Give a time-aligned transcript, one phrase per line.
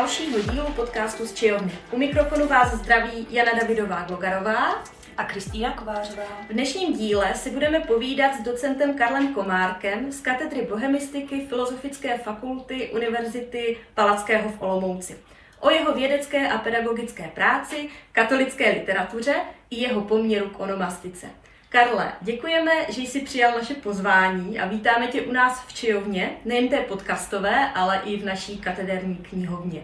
[0.00, 1.72] dalšího dílu podcastu z Čijovny.
[1.90, 4.84] U mikrofonu vás zdraví Jana Davidová Glogarová
[5.16, 6.22] a Kristýna Kovářová.
[6.48, 12.90] V dnešním díle si budeme povídat s docentem Karlem Komárkem z katedry bohemistiky Filozofické fakulty
[12.94, 15.16] Univerzity Palackého v Olomouci.
[15.60, 19.34] O jeho vědecké a pedagogické práci, katolické literatuře
[19.70, 21.26] i jeho poměru k onomastice.
[21.72, 26.68] Karle, děkujeme, že jsi přijal naše pozvání a vítáme tě u nás v Čijovně, nejen
[26.68, 29.82] té podcastové, ale i v naší katederní knihovně.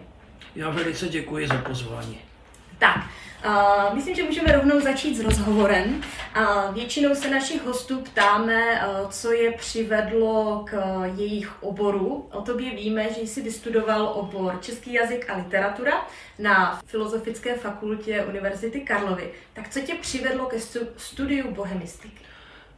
[0.57, 2.17] Já velice děkuji za pozvání.
[2.79, 2.97] Tak,
[3.45, 6.01] Uh, myslím, že můžeme rovnou začít s rozhovorem.
[6.37, 12.27] Uh, většinou se našich hostů ptáme, uh, co je přivedlo k jejich oboru.
[12.31, 16.07] O tobě víme, že jsi vystudoval obor Český jazyk a literatura
[16.39, 19.31] na Filozofické fakultě Univerzity Karlovy.
[19.53, 20.57] Tak co tě přivedlo ke
[20.97, 22.21] studiu bohemistiky?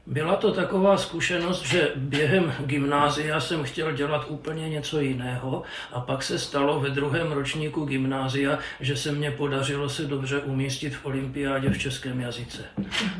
[0.09, 6.23] Byla to taková zkušenost, že během gymnázia jsem chtěl dělat úplně něco jiného a pak
[6.23, 11.69] se stalo ve druhém ročníku gymnázia, že se mně podařilo se dobře umístit v olympiádě
[11.69, 12.65] v českém jazyce.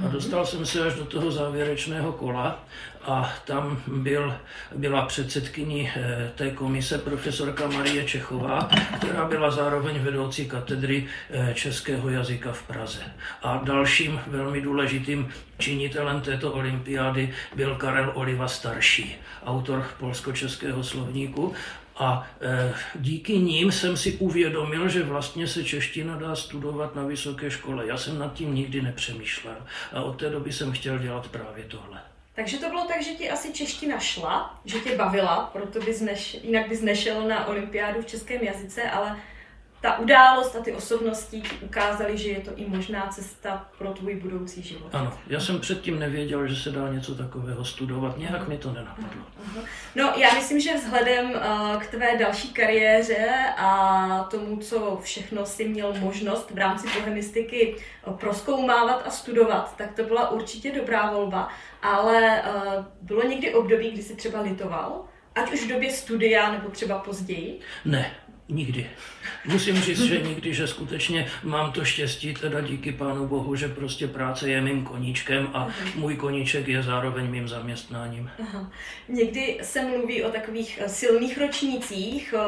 [0.06, 2.64] A dostal jsem se až do toho závěrečného kola
[3.10, 4.34] a tam byl,
[4.76, 12.10] byla předsedkyní eh, té komise profesorka Marie Čechová, která byla zároveň vedoucí katedry eh, českého
[12.10, 13.02] jazyka v Praze.
[13.44, 21.54] A dalším velmi důležitým činitelem této olympiády byl Karel Oliva starší, autor polsko-českého slovníku
[21.98, 27.52] a e, díky ním jsem si uvědomil, že vlastně se čeština dá studovat na vysoké
[27.52, 27.88] škole.
[27.88, 29.56] Já jsem nad tím nikdy nepřemýšlel
[29.94, 32.00] a od té doby jsem chtěl dělat právě tohle.
[32.40, 36.34] Takže to bylo tak, že ti asi čeština šla, že tě bavila, proto bys neš,
[36.44, 39.20] jinak bys nešel na olympiádu v českém jazyce, ale
[39.82, 44.16] ta událost a ty osobnosti ti ukázaly, že je to i možná cesta pro tvůj
[44.16, 44.96] budoucí život.
[44.96, 49.23] Ano, já jsem předtím nevěděl, že se dá něco takového studovat, nějak mi to nenapadlo.
[49.95, 55.68] No, já myslím, že vzhledem uh, k tvé další kariéře a tomu, co všechno si
[55.68, 57.76] měl možnost v rámci bohemistiky
[58.06, 61.50] uh, proskoumávat a studovat, tak to byla určitě dobrá volba.
[61.82, 65.06] Ale uh, bylo někdy období, kdy jsi třeba litoval?
[65.36, 67.60] Ať už v době studia nebo třeba později?
[67.86, 68.12] Ne,
[68.49, 68.89] Nikdy.
[69.45, 74.08] Musím říct, že nikdy, že skutečně mám to štěstí, teda díky Pánu Bohu, že prostě
[74.08, 78.30] práce je mým koníčkem a můj koníček je zároveň mým zaměstnáním.
[78.42, 78.71] Aha.
[79.09, 82.39] Někdy se mluví o takových eh, silných ročnících eh,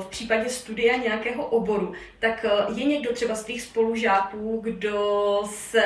[0.00, 1.92] v případě studia nějakého oboru.
[2.18, 5.82] Tak eh, je někdo třeba z tvých spolužáků, kdo se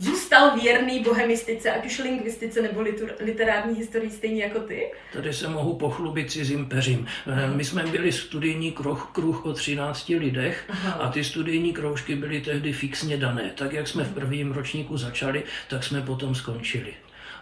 [0.00, 4.92] zůstal věrný bohemistice, ať už lingvistice nebo litur, literární historii stejně jako ty?
[5.12, 7.06] Tady se mohu pochlubit cizím peřím.
[7.26, 10.92] Eh, my jsme byli studijní kruh, kruh o 13 lidech Aha.
[10.92, 13.52] a ty studijní kroužky byly tehdy fixně dané.
[13.54, 16.94] Tak jak jsme v prvním ročníku začali, tak jsme potom skončili.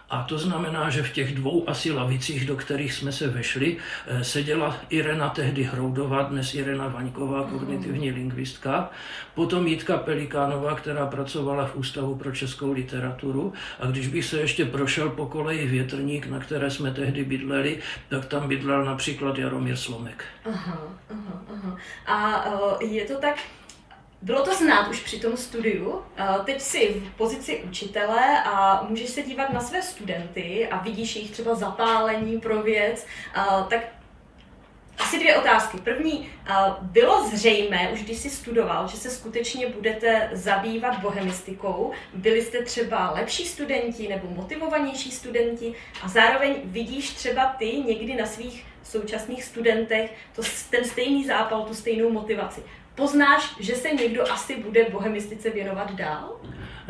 [0.09, 3.77] A to znamená, že v těch dvou asi lavicích, do kterých jsme se vešli,
[4.07, 8.89] eh, seděla Irena tehdy Hroudová, dnes Irena Vaňková, kognitivní lingvistka,
[9.35, 13.53] potom Jitka Pelikánová, která pracovala v Ústavu pro českou literaturu.
[13.79, 18.25] A když bych se ještě prošel po koleji Větrník, na které jsme tehdy bydleli, tak
[18.25, 20.23] tam bydlel například Jaromír Slomek.
[20.45, 21.77] Aha, aha, aha.
[22.05, 22.45] A
[22.81, 23.37] eh, je to tak,
[24.21, 26.01] bylo to znát už při tom studiu.
[26.45, 31.31] Teď jsi v pozici učitele a můžeš se dívat na své studenty a vidíš jejich
[31.31, 33.05] třeba zapálení pro věc.
[33.69, 33.79] Tak
[34.99, 35.77] asi dvě otázky.
[35.77, 36.29] První,
[36.81, 41.91] bylo zřejmé, už když jsi studoval, že se skutečně budete zabývat bohemistikou?
[42.13, 45.73] Byli jste třeba lepší studenti nebo motivovanější studenti?
[46.03, 51.73] A zároveň vidíš třeba ty někdy na svých současných studentech to, ten stejný zápal, tu
[51.73, 52.63] stejnou motivaci
[52.99, 56.39] poznáš, že se někdo asi bude bohemistice věnovat dál?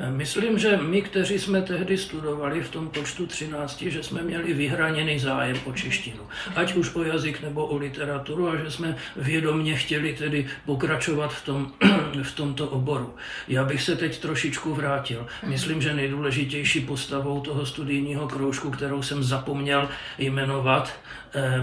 [0.09, 5.19] Myslím, že my, kteří jsme tehdy studovali v tom počtu 13, že jsme měli vyhraněný
[5.19, 6.23] zájem o češtinu.
[6.55, 11.45] Ať už o jazyk nebo o literaturu a že jsme vědomně chtěli tedy pokračovat v,
[11.45, 11.71] tom,
[12.23, 13.15] v tomto oboru.
[13.47, 15.27] Já bych se teď trošičku vrátil.
[15.45, 20.93] Myslím, že nejdůležitější postavou toho studijního kroužku, kterou jsem zapomněl jmenovat,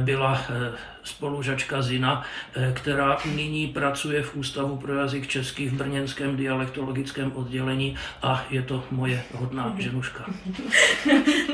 [0.04, 0.72] byla eh,
[1.06, 2.26] spolužačka Zina,
[2.56, 8.62] eh, která nyní pracuje v Ústavu pro jazyk český v Brněnském dialektologickém oddělení a je
[8.62, 10.24] to moje hodná ženuška.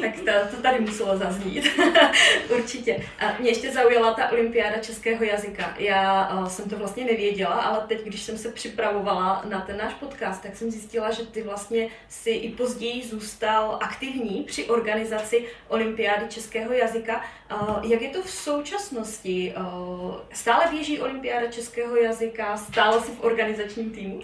[0.01, 1.69] tak to, to tady muselo zaznít.
[2.49, 3.01] Určitě.
[3.19, 5.75] A mě ještě zaujala ta olympiáda českého jazyka.
[5.79, 10.43] Já jsem to vlastně nevěděla, ale teď, když jsem se připravovala na ten náš podcast,
[10.43, 16.73] tak jsem zjistila, že ty vlastně si i později zůstal aktivní při organizaci olympiády českého
[16.73, 17.25] jazyka.
[17.83, 19.55] Jak je to v současnosti?
[19.57, 22.57] Uh, stále běží olympiáda českého jazyka?
[22.57, 24.21] Stále si v organizačním týmu?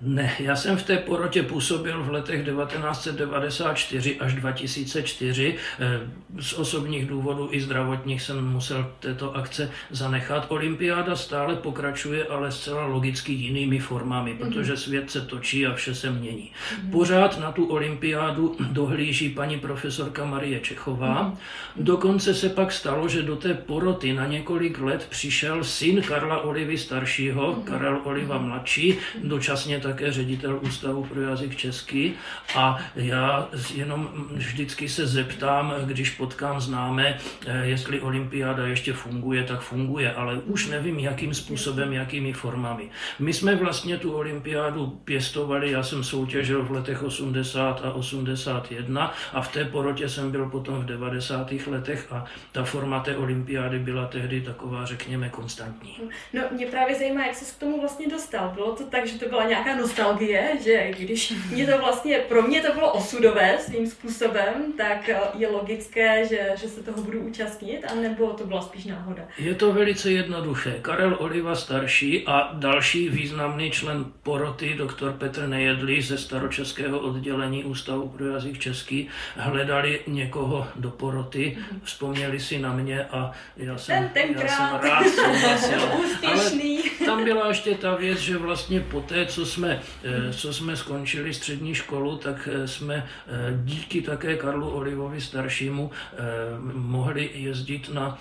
[0.00, 5.56] Ne, já jsem v té porotě působil v letech 1994 až 2004.
[5.78, 6.00] Eh,
[6.40, 10.46] z osobních důvodů i zdravotních jsem musel této akce zanechat.
[10.48, 14.38] Olympiáda stále pokračuje, ale zcela logicky jinými formami, mhm.
[14.38, 16.50] protože svět se točí a vše se mění.
[16.82, 16.90] Mhm.
[16.90, 21.22] Pořád na tu olympiádu dohlíží paní profesorka Marie Čechová.
[21.22, 21.36] Mhm.
[21.76, 26.78] Dokonce se pak stalo, že do té poroty na několik let přišel syn Karla Olivy
[26.78, 32.14] staršího, Karel Oliva mladší, dočasně také ředitel Ústavu pro jazyk český
[32.54, 39.60] a já jenom vždycky se zeptám, když potkám známe, eh, jestli olympiáda ještě funguje, tak
[39.60, 42.90] funguje, ale už nevím, jakým způsobem, jakými formami.
[43.18, 49.42] My jsme vlastně tu olympiádu pěstovali, já jsem soutěžil v letech 80 a 81 a
[49.42, 51.52] v té porotě jsem byl potom v 90.
[51.66, 55.96] letech a ta forma té olympiády byla tehdy taková, řekněme, konstantní.
[56.32, 58.52] No, mě právě zajímá, jak se k tomu vlastně dostal.
[58.54, 62.62] Bylo to tak, že to byla nějaká nostalgie, že když mě to vlastně, pro mě
[62.62, 67.84] to bylo osudové svým způsobem, tak eh, je logické, že, že se toho budu účastnit,
[67.92, 69.22] anebo to byla spíš náhoda?
[69.38, 70.78] Je to velice jednoduché.
[70.82, 78.08] Karel Oliva starší a další významný člen poroty, doktor Petr Nejedlý ze staročeského oddělení Ústavu
[78.08, 81.80] pro jazyk český, hledali někoho do poroty, mhm.
[81.84, 85.80] vzpomněli si na mě a já jsem, Ten, já jsem rád souhlasil.
[86.26, 86.50] Ale
[87.04, 91.34] tam byla ještě ta věc, že vlastně po té, co jsme Eh, co jsme skončili
[91.34, 93.32] střední školu, tak eh, jsme eh,
[93.64, 95.90] díky také Karlu Olivovi staršímu
[96.72, 98.18] mohli jezdit na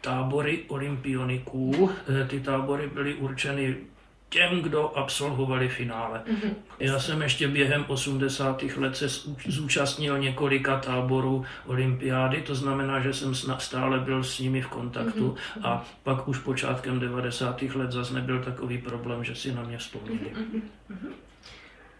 [0.00, 1.90] tábory olympioniků.
[2.28, 3.76] Ty tábory byly určeny
[4.32, 6.22] těm, kdo absolvovali finále.
[6.26, 6.54] Mm-hmm.
[6.78, 8.62] Já jsem ještě během 80.
[8.76, 9.08] let se
[9.46, 15.66] zúčastnil několika táborů olympiády, to znamená, že jsem stále byl s nimi v kontaktu mm-hmm.
[15.68, 17.62] a pak už počátkem 90.
[17.62, 20.32] let zase nebyl takový problém, že si na mě vzpomněli.
[20.34, 21.12] Mm-hmm.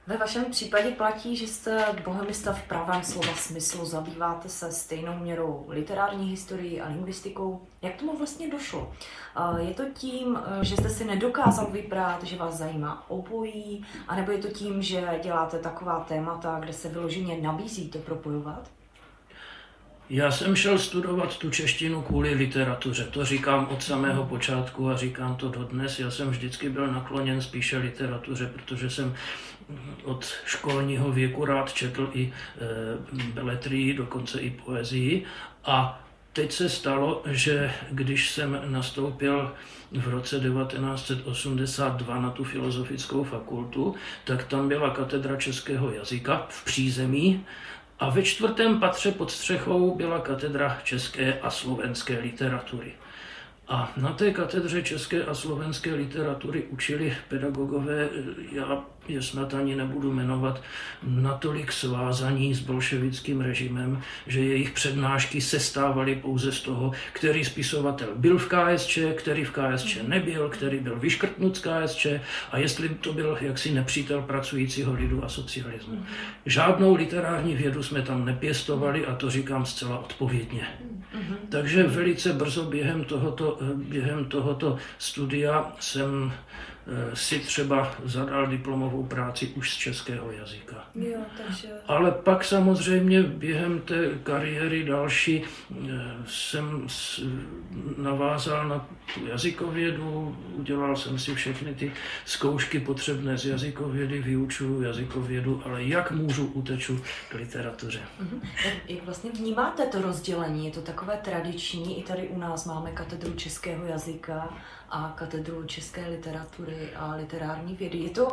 [0.06, 5.64] Ve vašem případě platí, že jste bohemista v pravém slova smyslu, zabýváte se stejnou měrou
[5.69, 7.62] literární historií a lingvistikou.
[7.82, 8.93] Jak tomu vlastně došlo?
[9.58, 14.49] Je to tím, že jste si nedokázal vybrát, že vás zajímá obojí, anebo je to
[14.49, 18.70] tím, že děláte taková témata, kde se vyloženě nabízí to propojovat?
[20.12, 23.05] Já jsem šel studovat tu češtinu kvůli literatuře.
[23.05, 25.99] To říkám od samého počátku a říkám to dodnes.
[25.99, 29.14] Já jsem vždycky byl nakloněn spíše literatuře, protože jsem
[30.05, 35.25] od školního věku rád četl i e, beletrii, dokonce i poezii.
[35.64, 39.53] A teď se stalo, že když jsem nastoupil
[39.93, 43.94] v roce 1982 na tu filozofickou fakultu,
[44.25, 47.44] tak tam byla katedra českého jazyka v přízemí
[48.02, 52.93] a ve čtvrtém patře pod střechou byla katedra české a slovenské literatury.
[53.69, 58.08] A na té katedře české a slovenské literatury učili pedagogové,
[58.52, 60.62] já je snad ani nebudu jmenovat,
[61.02, 68.38] natolik svázaní s bolševickým režimem, že jejich přednášky sestávaly pouze z toho, který spisovatel byl
[68.38, 72.06] v KSČ, který v KSČ nebyl, který byl vyškrtnut z KSČ
[72.50, 76.06] a jestli to byl jaksi nepřítel pracujícího lidu a socialismu.
[76.46, 80.66] Žádnou literární vědu jsme tam nepěstovali a to říkám zcela odpovědně.
[81.49, 86.72] Takže velice brzo během tohoto, během tohoto studia jsem Eh,
[87.14, 90.85] si třeba zadal diplomovou práci už z českého jazyka.
[90.95, 91.68] Jo, takže...
[91.88, 95.87] Ale pak samozřejmě během té kariéry další eh,
[96.26, 96.87] jsem
[97.97, 101.92] navázal na tu jazykovědu, udělal jsem si všechny ty
[102.25, 108.00] zkoušky potřebné z jazykovědy, vyučuju jazykovědu, ale jak můžu uteču k literatuře.
[108.23, 108.40] Uh-huh.
[108.88, 110.66] Jak vlastně vnímáte to rozdělení?
[110.66, 114.54] Je to takové tradiční, i tady u nás máme katedru českého jazyka,
[114.92, 117.99] a katedru české literatury a literární vědy.
[117.99, 118.28] Je to,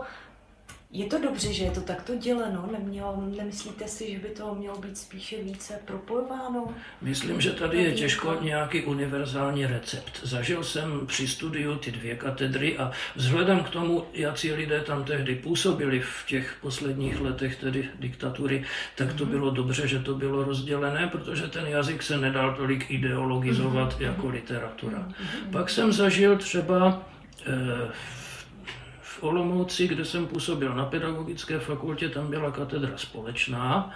[0.92, 2.70] je to dobře, že je to takto děleno?
[2.72, 6.68] Nemělo, nemyslíte si, že by to mělo být spíše více propojováno?
[7.02, 10.20] Myslím, že tady je těžko nějaký univerzální recept.
[10.24, 15.36] Zažil jsem při studiu ty dvě katedry a vzhledem k tomu, jaký lidé tam tehdy
[15.36, 18.66] působili v těch posledních letech tedy diktatury,
[18.96, 19.32] tak to mhm.
[19.32, 24.04] bylo dobře, že to bylo rozdělené, protože ten jazyk se nedal tolik ideologizovat mm-hmm.
[24.04, 25.00] jako literatura.
[25.00, 25.52] Mm-hmm.
[25.52, 27.04] Pak jsem zažil třeba
[27.48, 27.92] eh,
[29.24, 33.92] Olomouci, kde jsem působil na pedagogické fakultě, tam byla katedra společná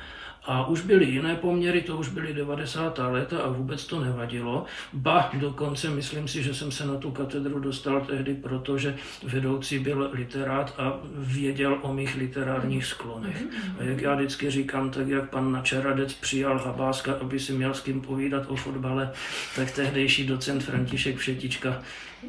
[0.46, 3.00] A už byly jiné poměry, to už byly 90.
[3.00, 4.66] léta a vůbec to nevadilo.
[4.94, 10.10] Ba dokonce myslím si, že jsem se na tu katedru dostal tehdy, protože vedoucí byl
[10.14, 13.44] literát a věděl o mých literárních sklonech.
[13.80, 17.82] A jak já vždycky říkám, tak jak pan Načeradec přijal Habáska, aby si měl s
[17.82, 19.12] kým povídat o fotbale,
[19.56, 21.82] tak tehdejší docent František Všetička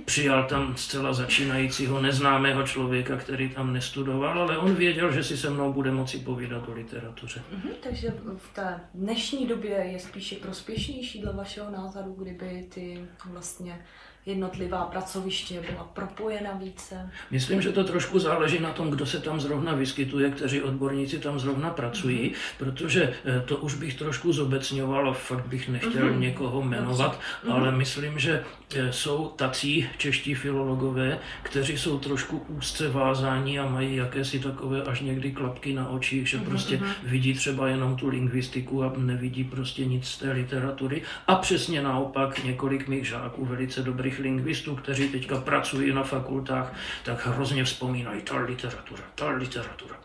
[0.04, 5.50] přijal tam zcela začínajícího neznámého člověka, který tam nestudoval, ale on věděl, že si se
[5.50, 7.42] mnou bude moci povídat o literatuře.
[7.52, 13.84] Mhm, takže v té dnešní době je spíše prospěšnější dle vašeho názoru, kdyby ty vlastně
[14.26, 17.10] jednotlivá pracoviště byla propojena více?
[17.30, 21.38] Myslím, že to trošku záleží na tom, kdo se tam zrovna vyskytuje, kteří odborníci tam
[21.38, 22.58] zrovna pracují, mm-hmm.
[22.58, 26.18] protože eh, to už bych trošku zobecňoval a fakt bych nechtěl mm-hmm.
[26.18, 27.52] někoho jmenovat, mm-hmm.
[27.52, 33.96] ale myslím, že eh, jsou tací čeští filologové, kteří jsou trošku úzce vázáni a mají
[33.96, 36.44] jakési takové až někdy klapky na očích, že mm-hmm.
[36.44, 41.02] prostě vidí třeba jenom tu lingvistiku a nevidí prostě nic z té literatury.
[41.26, 46.72] A přesně naopak několik mých žáků velice dobrých těch lingvistů, kteří teďka pracují na fakultách,
[47.04, 49.96] tak hrozně vzpomínají ta literatura, ta literatura.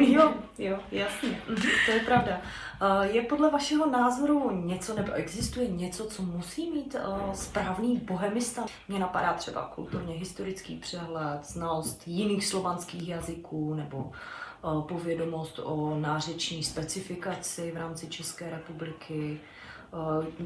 [0.00, 1.42] Jo, jo, jasně,
[1.86, 2.40] to je pravda.
[3.02, 6.96] Je podle vašeho názoru něco, nebo existuje něco, co musí mít
[7.34, 8.66] správný bohemista?
[8.88, 14.12] Mně napadá třeba kulturně historický přehled, znalost jiných slovanských jazyků nebo
[14.88, 19.40] povědomost o nářeční specifikaci v rámci České republiky.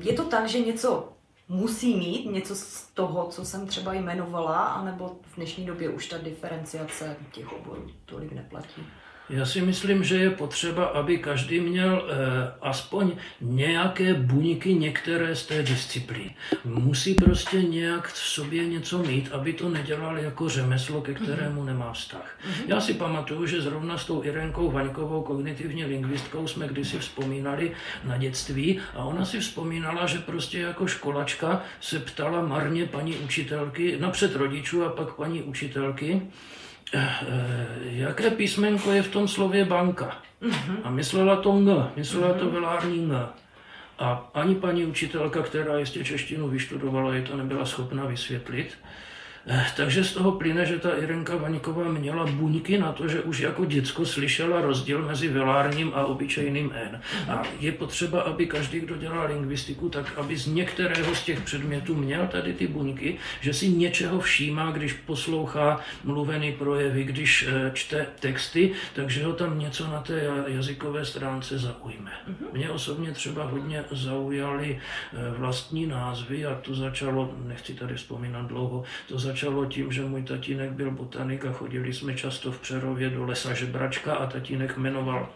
[0.00, 1.12] Je to tak, že něco
[1.48, 6.18] musí mít něco z toho, co jsem třeba jmenovala, anebo v dnešní době už ta
[6.18, 8.82] diferenciace těch oborů tolik neplatí?
[9.30, 15.46] Já si myslím, že je potřeba, aby každý měl eh, aspoň nějaké buňky některé z
[15.46, 16.34] té disciplíny.
[16.64, 21.92] Musí prostě nějak v sobě něco mít, aby to nedělal jako řemeslo, ke kterému nemá
[21.92, 22.38] vztah.
[22.46, 22.64] Mhm.
[22.66, 27.72] Já si pamatuju, že zrovna s tou Irenkou Vaňkovou, kognitivní lingvistkou, jsme kdysi vzpomínali
[28.04, 33.96] na dětství a ona si vzpomínala, že prostě jako školačka se ptala marně paní učitelky,
[34.00, 36.22] napřed rodičů a pak paní učitelky,
[37.82, 40.22] jaké písmenko je v tom slově banka.
[40.82, 43.28] A myslela to N, myslela to velární N.
[43.98, 48.78] A ani paní učitelka, která jistě češtinu vyštudovala, je to nebyla schopna vysvětlit.
[49.46, 53.40] Eh, takže z toho plyne, že ta Irenka Vaňková měla buňky na to, že už
[53.40, 57.00] jako děcko slyšela rozdíl mezi velárním a obyčejným N.
[57.28, 61.94] A je potřeba, aby každý, kdo dělá lingvistiku, tak aby z některého z těch předmětů
[61.94, 68.06] měl tady ty buňky, že si něčeho všímá, když poslouchá mluvený projevy, když eh, čte
[68.20, 72.12] texty, takže ho tam něco na té jazykové stránce zaujme.
[72.52, 78.84] Mě osobně třeba hodně zaujaly eh, vlastní názvy a to začalo, nechci tady vzpomínat dlouho,
[79.08, 83.10] to začalo začalo tím, že můj tatínek byl botanik a chodili jsme často v Přerově
[83.10, 85.28] do lesa žebračka a tatínek jmenoval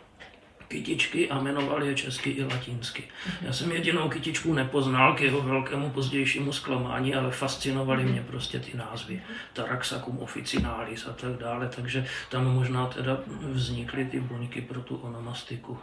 [0.68, 3.02] kytičky a jmenoval je česky i latinsky.
[3.42, 8.76] Já jsem jedinou kytičku nepoznal k jeho velkému pozdějšímu zklamání, ale fascinovaly mě prostě ty
[8.76, 9.22] názvy.
[9.52, 15.78] Taraxacum officinalis a tak dále, takže tam možná teda vznikly ty buňky pro tu onomastiku.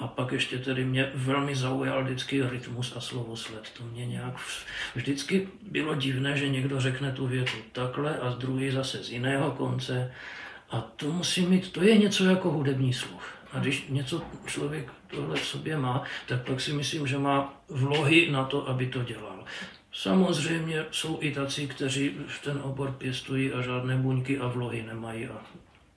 [0.00, 3.70] A pak ještě tedy mě velmi zaujal vždycky rytmus a slovosled.
[3.76, 4.34] To mě nějak
[4.94, 9.50] vždycky bylo divné, že někdo řekne tu větu takhle a z druhý zase z jiného
[9.50, 10.12] konce.
[10.70, 13.34] A to musí mít, to je něco jako hudební sluch.
[13.52, 18.30] A když něco člověk tohle v sobě má, tak pak si myslím, že má vlohy
[18.30, 19.44] na to, aby to dělal.
[19.92, 25.26] Samozřejmě jsou i tací, kteří v ten obor pěstují a žádné buňky a vlohy nemají
[25.26, 25.42] a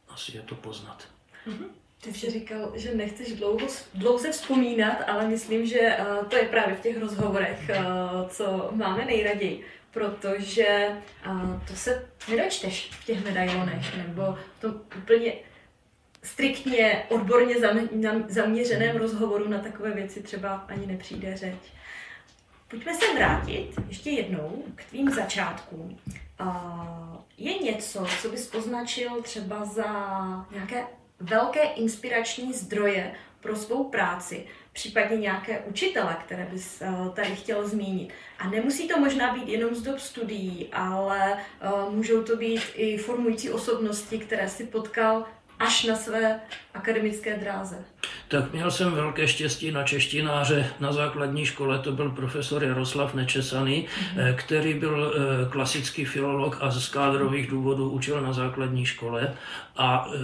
[0.10, 1.08] asi je to poznat.
[1.48, 1.87] Mm-hmm.
[2.02, 6.76] Ty jsi říkal, že nechceš dlouho, dlouze vzpomínat, ale myslím, že uh, to je právě
[6.76, 10.88] v těch rozhovorech, uh, co máme nejraději, protože
[11.28, 15.34] uh, to se nedočteš v těch medailonech nebo v tom úplně
[16.24, 17.56] striktně, odborně
[18.28, 21.60] zaměřeném rozhovoru na takové věci třeba ani nepřijde řeč.
[22.68, 26.00] Pojďme se vrátit ještě jednou k tvým začátkům.
[27.38, 29.86] Je něco, co bys označil třeba za
[30.52, 30.84] nějaké
[31.20, 38.14] velké inspirační zdroje pro svou práci, případně nějaké učitele, které bys eh, tady chtěl zmínit.
[38.40, 42.98] A nemusí to možná být jenom z dob studií, ale eh, můžou to být i
[42.98, 45.26] formující osobnosti, které si potkal
[45.60, 46.42] až na své
[46.74, 47.86] akademické dráze.
[48.28, 53.86] Tak měl jsem velké štěstí na češtináře na základní škole, to byl profesor Jaroslav Nečesaný,
[53.86, 54.36] mm-hmm.
[54.36, 59.34] který byl eh, klasický filolog a z kádrových důvodů učil na základní škole
[59.78, 60.18] a e,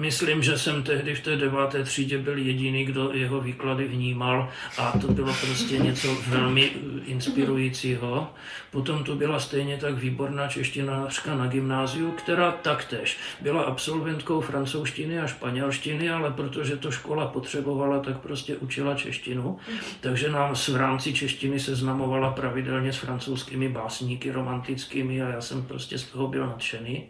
[0.00, 4.48] myslím, že jsem tehdy v té deváté třídě byl jediný, kdo jeho výklady vnímal
[4.78, 6.70] a to bylo prostě něco velmi
[7.06, 8.30] inspirujícího.
[8.70, 15.26] Potom tu byla stejně tak výborná češtinářka na gymnáziu, která taktéž byla absolventkou francouzštiny a
[15.26, 19.58] španělštiny, ale protože to škola potřebovala, tak prostě učila češtinu.
[20.00, 25.98] Takže nám v rámci češtiny seznamovala pravidelně s francouzskými básníky romantickými a já jsem prostě
[25.98, 27.04] z toho byl nadšený.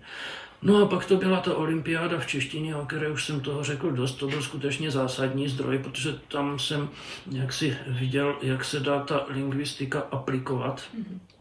[0.63, 3.91] No a pak to byla ta olympiáda v češtině, o které už jsem toho řekl
[3.91, 4.15] dost.
[4.15, 6.89] To byl skutečně zásadní zdroj, protože tam jsem
[7.31, 10.83] jaksi viděl, jak se dá ta lingvistika aplikovat.
[10.99, 11.38] Mm-hmm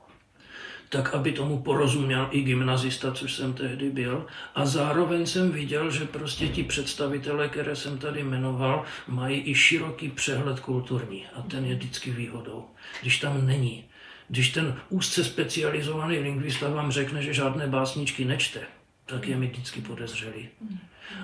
[0.89, 4.25] tak aby tomu porozuměl i gymnazista, což jsem tehdy byl.
[4.55, 10.09] A zároveň jsem viděl, že prostě ti představitelé, které jsem tady jmenoval, mají i široký
[10.09, 12.65] přehled kulturní a ten je vždycky výhodou.
[13.01, 13.85] Když tam není,
[14.27, 18.59] když ten úzce specializovaný lingvista vám řekne, že žádné básničky nečte,
[19.05, 20.49] tak je mi vždycky podezřelý.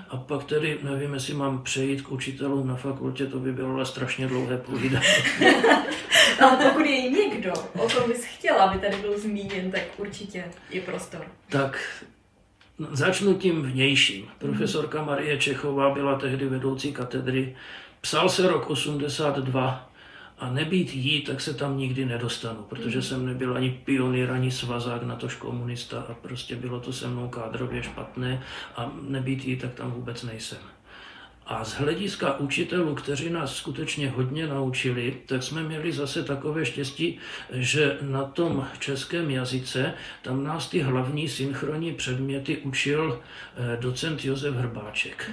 [0.08, 3.86] A pak tedy nevím, jestli mám přejít k učitelům na fakultě, to by bylo ale
[3.86, 5.06] strašně dlouhé povídání.
[6.40, 10.80] Ale pokud je někdo, o tom bys chtěla, aby tady byl zmíněn, tak určitě je
[10.80, 11.26] prostor.
[11.48, 12.04] Tak
[12.90, 14.28] začnu tím vnějším.
[14.38, 17.56] Profesorka Marie Čechová byla tehdy vedoucí katedry.
[18.00, 19.90] Psal se rok 82
[20.38, 25.02] a nebýt jí, tak se tam nikdy nedostanu, protože jsem nebyl ani pionýr, ani svazák,
[25.02, 28.42] na tož komunista a prostě bylo to se mnou kádrově špatné
[28.76, 30.58] a nebýt jí, tak tam vůbec nejsem.
[31.46, 37.18] A z hlediska učitelů, kteří nás skutečně hodně naučili, tak jsme měli zase takové štěstí,
[37.52, 43.20] že na tom českém jazyce tam nás ty hlavní synchronní předměty učil
[43.56, 45.30] eh, docent Josef Hrbáček.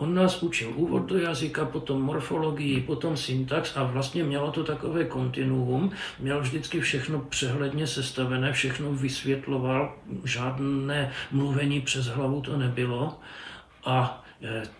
[0.00, 5.04] On nás učil úvod do jazyka, potom morfologii, potom syntax a vlastně mělo to takové
[5.04, 5.92] kontinuum.
[6.18, 13.18] Měl vždycky všechno přehledně sestavené, všechno vysvětloval, žádné mluvení přes hlavu to nebylo.
[13.84, 14.24] A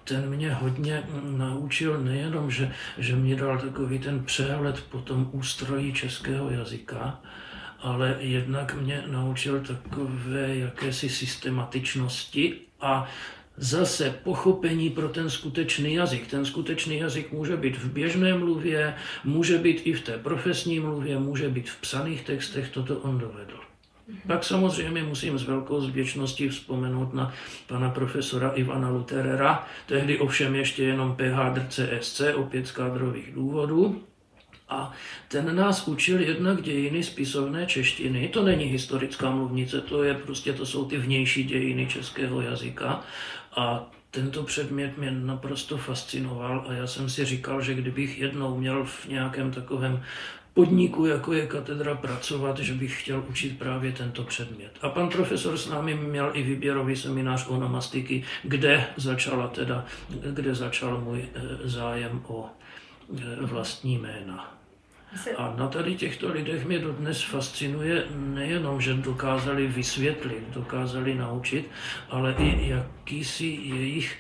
[0.05, 1.03] ten mě hodně
[1.37, 7.21] naučil nejenom, že, že mě dal takový ten přehled po tom ústroji českého jazyka,
[7.81, 13.09] ale jednak mě naučil takové jakési systematičnosti a
[13.57, 16.27] zase pochopení pro ten skutečný jazyk.
[16.27, 21.19] Ten skutečný jazyk může být v běžné mluvě, může být i v té profesní mluvě,
[21.19, 23.60] může být v psaných textech, toto on dovedl.
[24.27, 27.33] Pak samozřejmě musím s velkou zvěčností vzpomenout na
[27.67, 34.03] pana profesora Ivana Luterera, tehdy ovšem ještě jenom PHDCSC, opět z kádrových důvodů.
[34.69, 34.93] A
[35.29, 38.29] ten nás učil jednak dějiny spisovné češtiny.
[38.29, 43.01] To není historická mluvnice, to je prostě, to jsou ty vnější dějiny českého jazyka.
[43.57, 48.85] A tento předmět mě naprosto fascinoval a já jsem si říkal, že kdybych jednou měl
[48.85, 50.03] v nějakém takovém
[50.55, 54.73] podniku, jako je katedra, pracovat, že bych chtěl učit právě tento předmět.
[54.83, 59.85] A pan profesor s námi měl i výběrový seminář onomastiky, kde začala teda,
[60.31, 62.49] kde začal můj eh, zájem o
[63.19, 64.61] eh, vlastní jména.
[65.37, 71.71] A na tady těchto lidech mě dodnes fascinuje nejenom, že dokázali vysvětlit, dokázali naučit,
[72.11, 74.19] ale i jakýsi jejich,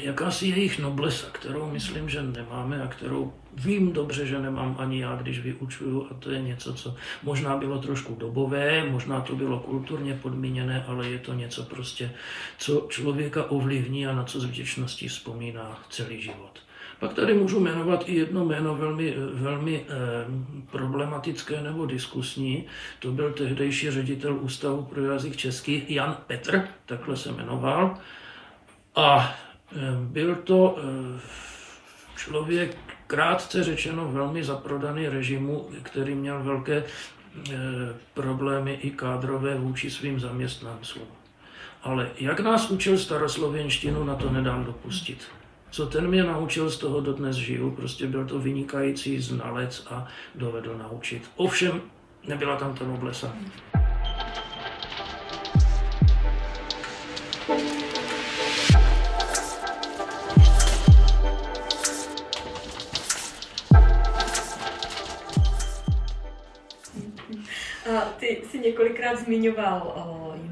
[0.00, 5.16] jakási jejich noblesa, kterou myslím, že nemáme a kterou vím dobře, že nemám ani já,
[5.16, 10.18] když vyučuju a to je něco, co možná bylo trošku dobové, možná to bylo kulturně
[10.22, 12.12] podmíněné, ale je to něco prostě,
[12.58, 16.66] co člověka ovlivní a na co s vděčností vzpomíná celý život.
[17.00, 19.94] Pak tady můžu jmenovat i jedno jméno velmi, velmi eh,
[20.70, 22.64] problematické nebo diskusní.
[22.98, 27.98] To byl tehdejší ředitel Ústavu pro jazyk český Jan Petr, takhle se jmenoval.
[28.94, 29.34] A
[29.72, 31.20] eh, byl to eh,
[32.16, 37.52] člověk, krátce řečeno, velmi zaprodaný režimu, který měl velké eh,
[38.14, 41.02] problémy i kádrové vůči svým zaměstnancům.
[41.82, 45.18] Ale jak nás učil staroslověnštinu, na to nedám dopustit
[45.76, 47.70] co ten mě naučil, z toho dodnes žiju.
[47.70, 51.30] Prostě byl to vynikající znalec a dovedl naučit.
[51.36, 51.80] Ovšem,
[52.28, 53.36] nebyla tam ta noblesa.
[68.00, 69.94] Ty jsi několikrát zmiňoval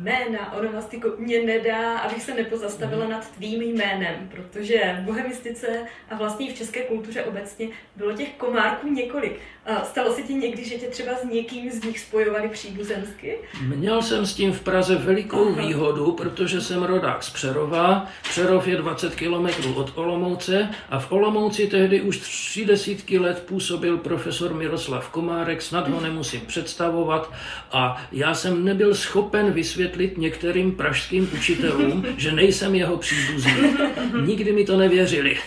[0.01, 5.67] jména, onomastiku, mě nedá, abych se nepozastavila nad tvým jménem, protože v bohemistice
[6.11, 9.41] a vlastně v české kultuře obecně bylo těch komárků několik.
[9.83, 13.39] Stalo se ti někdy, že tě třeba s někým z nich spojovali příbuzensky?
[13.61, 15.67] Měl jsem s tím v Praze velikou Aha.
[15.67, 18.09] výhodu, protože jsem rodák z Přerova.
[18.23, 23.97] Přerov je 20 kilometrů od Olomouce a v Olomouci tehdy už tři desítky let působil
[23.97, 27.33] profesor Miroslav Komárek, snad ho nemusím představovat
[27.73, 33.53] a já jsem nebyl schopen vysvětlit některým pražským učitelům, že nejsem jeho příbuzný.
[34.27, 35.39] Nikdy mi to nevěřili.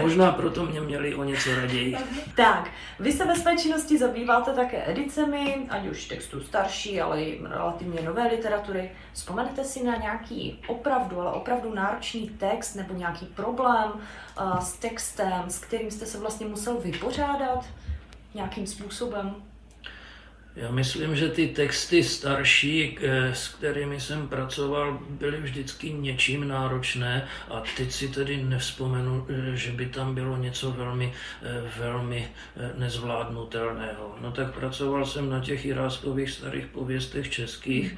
[0.00, 1.96] Možná proto mě měli o něco raději.
[2.36, 7.40] Tak, vy se ve své činnosti zabýváte také edicemi, ať už textů starší, ale i
[7.50, 8.90] relativně nové literatury.
[9.12, 15.42] Vzpomenete si na nějaký opravdu, ale opravdu náročný text nebo nějaký problém uh, s textem,
[15.48, 17.64] s kterým jste se vlastně musel vypořádat
[18.34, 19.34] nějakým způsobem?
[20.56, 22.98] Já myslím, že ty texty starší,
[23.32, 29.72] s kterými jsem pracoval, byly vždycky něčím náročné a teď si tedy nevzpomenu, e, že
[29.72, 31.12] by tam bylo něco velmi,
[31.42, 32.28] e, velmi
[32.78, 34.14] nezvládnutelného.
[34.20, 37.96] No tak pracoval jsem na těch jiráskových starých pověstech českých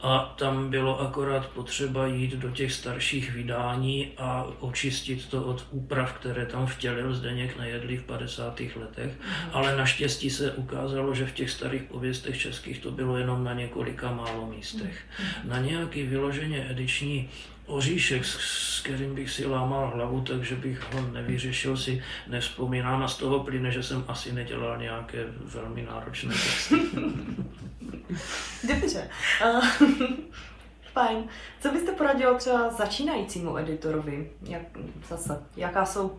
[0.00, 6.12] a tam bylo akorát potřeba jít do těch starších vydání a očistit to od úprav,
[6.12, 8.60] které tam vtělil Zdeněk Nejedlý v 50.
[8.60, 9.12] letech.
[9.18, 9.50] Mm.
[9.52, 14.12] Ale naštěstí se ukázalo, že v těch starých pověstech českých to bylo jenom na několika
[14.12, 15.04] málo místech.
[15.20, 15.50] Mm.
[15.50, 17.28] Na nějaký vyloženě ediční
[17.68, 23.16] oříšek, s kterým bych si lámal hlavu, takže bych ho nevyřešil, si nevzpomínám a z
[23.16, 26.74] toho plyne, že jsem asi nedělal nějaké velmi náročné texty.
[28.68, 29.10] Dobře.
[29.44, 29.64] Uh,
[30.92, 31.24] fajn.
[31.60, 34.30] Co byste poradil třeba začínajícímu editorovi?
[34.42, 34.62] Jak,
[35.08, 36.16] zase, jaká jsou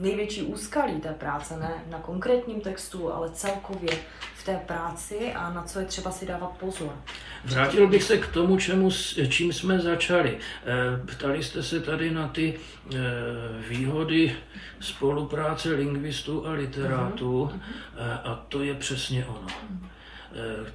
[0.00, 3.90] největší úskalí té práce, ne na konkrétním textu, ale celkově
[4.34, 6.92] v té práci a na co je třeba si dávat pozor.
[7.44, 8.90] Vrátil bych se k tomu, čemu,
[9.28, 10.38] čím jsme začali.
[10.38, 12.98] Eh, ptali jste se tady na ty eh,
[13.68, 14.36] výhody
[14.80, 18.20] spolupráce lingvistů a literátů uh-huh.
[18.24, 19.46] a to je přesně ono.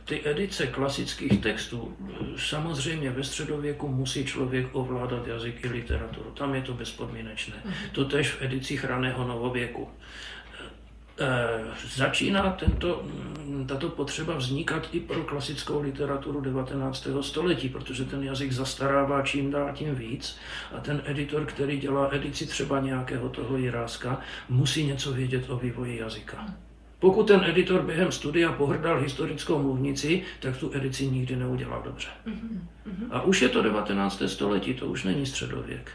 [0.05, 1.97] Ty edice klasických textů,
[2.37, 6.31] samozřejmě ve středověku musí člověk ovládat jazyk i literaturu.
[6.31, 7.55] Tam je to bezpodmínečné.
[7.65, 7.91] Uh-huh.
[7.91, 9.89] To tež v edicích raného novověku.
[11.19, 11.63] Eh,
[11.95, 17.23] začíná tento, mm, tato potřeba vznikat i pro klasickou literaturu 19.
[17.23, 20.37] století, protože ten jazyk zastarává čím dál tím víc
[20.77, 25.99] a ten editor, který dělá edici třeba nějakého toho jiráska, musí něco vědět o vývoji
[25.99, 26.45] jazyka.
[26.99, 32.07] Pokud ten editor během studia pohrdal historickou mluvnici, tak tu edici nikdy neudělal dobře.
[32.25, 32.67] Mhm,
[33.11, 34.21] a už je to 19.
[34.27, 35.91] století, to už není středověk.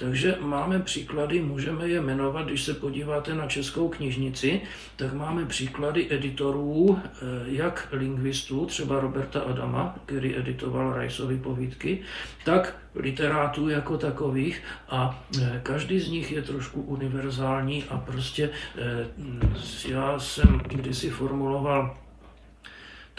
[0.00, 4.60] Takže máme příklady, můžeme je jmenovat, když se podíváte na českou knižnici,
[4.96, 7.10] tak máme příklady editorů, eh,
[7.46, 11.98] jak lingvistů, třeba Roberta Adama, který editoval Rajsovy povídky,
[12.44, 14.62] tak literátů jako takových.
[14.88, 19.06] A eh, každý z nich je trošku univerzální a prostě eh,
[19.88, 21.96] já jsem kdysi formuloval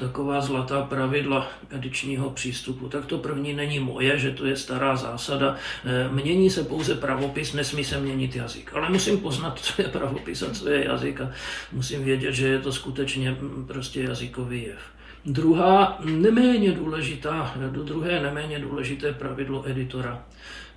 [0.02, 2.90] taková zlatá pravidla edičního přístupu.
[2.90, 5.56] Tak to první není moje, že to je stará zásada.
[5.86, 8.74] E, mění se pouze pravopis, nesmí se měnit jazyk.
[8.74, 11.32] Ale musím poznat, co je pravopis a co je jazyk a
[11.72, 14.80] musím vědět, že je to skutečně mm, prostě jazykový jev.
[15.26, 20.24] Druhá, neméně důležitá, do druhé neméně důležité pravidlo editora.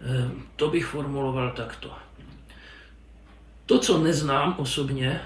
[0.01, 1.91] E, to bych formuloval takto.
[3.67, 5.21] To, co neznám osobně,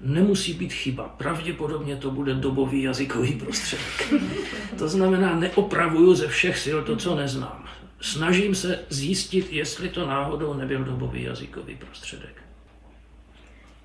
[0.00, 1.08] nemusí být chyba.
[1.08, 4.14] Pravděpodobně to bude dobový jazykový prostředek.
[4.78, 7.64] To znamená, neopravuju ze všech sil to, co neznám.
[8.00, 12.42] Snažím se zjistit, jestli to náhodou nebyl dobový jazykový prostředek.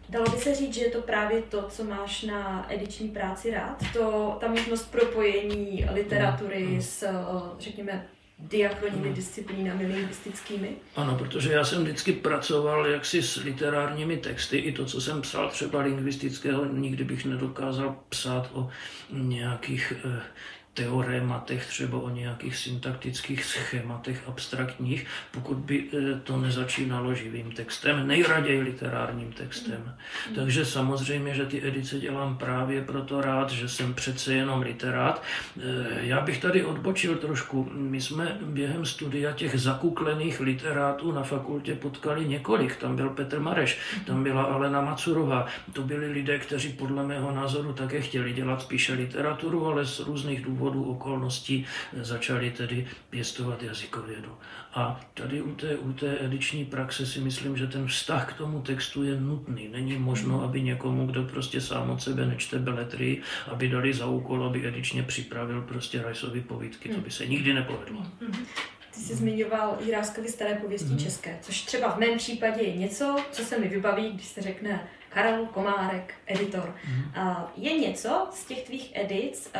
[0.09, 3.83] Dalo by se říct, že je to právě to, co máš na ediční práci rád?
[3.93, 6.81] To, ta možnost propojení literatury mm.
[6.81, 7.07] s,
[7.59, 8.07] řekněme,
[8.39, 10.75] diachronními disciplínami lingvistickými?
[10.95, 15.49] Ano, protože já jsem vždycky pracoval jaksi s literárními texty, i to, co jsem psal
[15.49, 18.69] třeba lingvistického, nikdy bych nedokázal psát o
[19.11, 20.21] nějakých eh,
[20.75, 28.61] teorematech, třeba o nějakých syntaktických schématech abstraktních, pokud by e, to nezačínalo živým textem, nejraději
[28.61, 29.95] literárním textem.
[30.29, 30.35] Mm.
[30.35, 35.23] Takže samozřejmě, že ty edice dělám právě proto rád, že jsem přece jenom literát.
[35.59, 37.69] E, já bych tady odbočil trošku.
[37.73, 42.75] My jsme během studia těch zakuklených literátů na fakultě potkali několik.
[42.75, 45.45] Tam byl Petr Mareš, tam byla Alena Macurová.
[45.73, 50.41] To byli lidé, kteří podle mého názoru také chtěli dělat spíše literaturu, ale z různých
[50.41, 51.65] důvodů důvodu okolností
[52.01, 54.31] začali tedy pěstovat jazykovědu.
[54.73, 58.61] A tady u té, u té ediční praxe si myslím, že ten vztah k tomu
[58.61, 59.67] textu je nutný.
[59.67, 64.43] Není možno, aby někomu, kdo prostě sám od sebe nečte beletry, aby dali za úkol,
[64.43, 66.89] aby edičně připravil prostě Rajsovy povídky.
[66.89, 68.05] To by se nikdy nepovedlo.
[68.95, 70.97] Ty jsi zmiňoval Jiráskovi staré pověsti mm.
[70.97, 74.87] české, což třeba v mém případě je něco, co se mi vybaví, když se řekne
[75.15, 76.75] Karel Komárek, editor.
[76.87, 77.27] Mm.
[77.27, 79.51] Uh, je něco z těch tvých edic,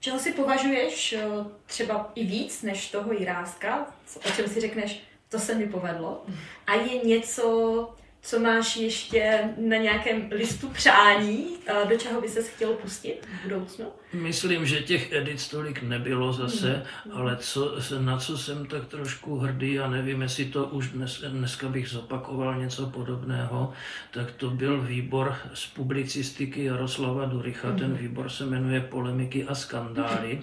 [0.00, 5.38] čeho si považuješ uh, třeba i víc než toho Jiráska, o čem si řekneš, to
[5.38, 6.22] se mi povedlo.
[6.66, 11.46] A je něco, co máš ještě na nějakém listu přání,
[11.88, 13.86] do čeho by se chtěl pustit v budoucnu?
[14.12, 17.12] Myslím, že těch edic tolik nebylo zase, mm.
[17.12, 21.68] ale co, na co jsem tak trošku hrdý a nevím, jestli to už dnes, dneska
[21.68, 23.72] bych zopakoval něco podobného,
[24.10, 27.68] tak to byl výbor z publicistiky Jaroslava Duricha.
[27.68, 27.78] Mm.
[27.78, 30.34] Ten výbor se jmenuje Polemiky a skandály.
[30.34, 30.42] Mm.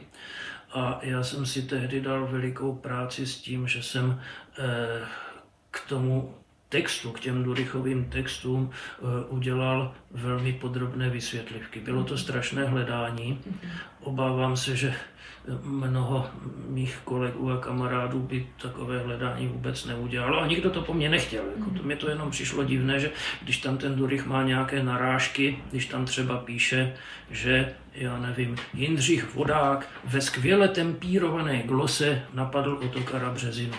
[0.71, 4.21] A já jsem si tehdy dal velikou práci s tím, že jsem
[4.59, 5.07] eh,
[5.71, 6.35] k tomu
[6.69, 11.80] textu, k těm Durichovým textům eh, udělal velmi podrobné vysvětlivky.
[11.80, 13.39] Bylo to strašné hledání.
[13.99, 14.95] Obávám se, že
[15.63, 16.30] mnoho
[16.67, 21.43] mých kolegů a kamarádů by takové hledání vůbec neudělalo a nikdo to po mně nechtěl.
[21.58, 25.60] Jako to mě to jenom přišlo divné, že když tam ten Durich má nějaké narážky,
[25.71, 26.93] když tam třeba píše,
[27.32, 33.73] že já nevím, Jindřich Vodák ve skvěle tempírované glose napadl Otokara Březinu.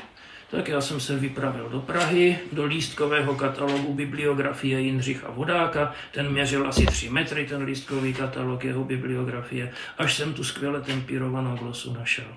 [0.50, 5.94] Tak já jsem se vypravil do Prahy, do lístkového katalogu bibliografie Jindřicha Vodáka.
[6.12, 11.56] Ten měřil asi 3 metry, ten lístkový katalog jeho bibliografie, až jsem tu skvěle tempírovanou
[11.56, 12.36] glosu našel.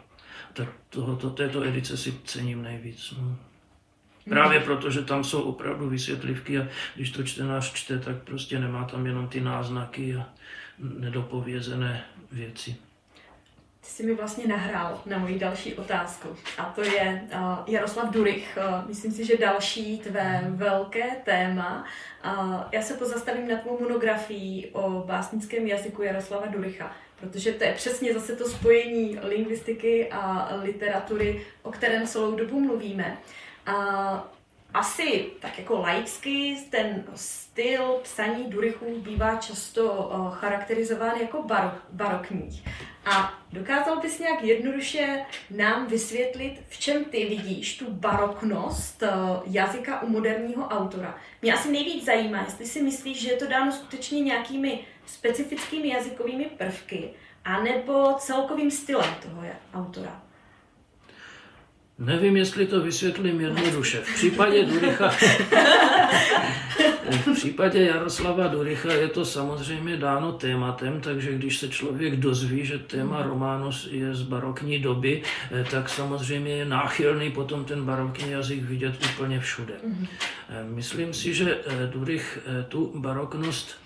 [0.54, 3.14] Tak tohoto, této edice si cením nejvíc.
[3.18, 3.36] No.
[4.30, 8.84] Právě proto, že tam jsou opravdu vysvětlivky a když to čtenář čte, tak prostě nemá
[8.84, 10.30] tam jenom ty náznaky a
[10.80, 12.76] nedopovězené věci.
[13.92, 16.36] Jsi mi vlastně nahrál na moji další otázku.
[16.58, 18.58] A to je uh, Jaroslav Durich.
[18.58, 21.86] Uh, myslím si, že další tvé velké téma.
[22.26, 27.74] Uh, já se pozastavím na tvou monografii o básnickém jazyku Jaroslava Duricha, protože to je
[27.74, 33.18] přesně zase to spojení lingvistiky a literatury, o kterém celou dobu mluvíme.
[33.68, 34.20] Uh,
[34.74, 42.64] asi tak jako laicky ten styl psaní Durichů bývá často charakterizován jako barok, barokní.
[43.06, 49.04] A dokázal bys nějak jednoduše nám vysvětlit, v čem ty vidíš tu baroknost
[49.46, 51.18] jazyka u moderního autora?
[51.42, 56.46] Mě asi nejvíc zajímá, jestli si myslíš, že je to dáno skutečně nějakými specifickými jazykovými
[56.46, 57.14] prvky,
[57.46, 59.42] anebo celkovým stylem toho
[59.74, 60.22] autora.
[62.06, 64.02] Nevím, jestli to vysvětlím jednoduše.
[64.02, 65.10] V případě Duricha,
[67.12, 72.80] v případě Jaroslava Duricha je to samozřejmě dáno tématem, takže když se člověk dozví, že
[72.80, 78.64] téma románu je z barokní doby, eh, tak samozřejmě je náchylný potom ten barokní jazyk
[78.64, 79.74] vidět úplně všude.
[79.84, 80.08] Mhm.
[80.50, 83.82] Eh, myslím si, že eh, Durich tu baroknost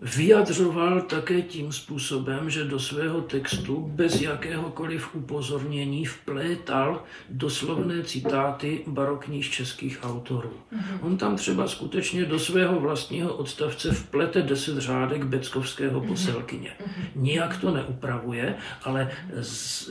[0.00, 9.50] vyjadřoval také tím způsobem, že do svého textu bez jakéhokoliv upozornění vplétal doslovné citáty barokních
[9.50, 10.52] českých autorů.
[10.72, 10.98] Mm-hmm.
[11.00, 16.08] On tam třeba skutečně do svého vlastního odstavce vplete deset řádek Beckovského mhm.
[16.08, 16.70] poselkyně.
[16.80, 17.04] Mm-hmm.
[17.14, 19.90] Nijak to neupravuje, ale z,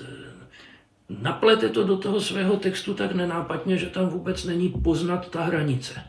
[1.10, 6.04] naplete to do toho svého textu tak nenápadně, že tam vůbec není poznat ta hranice.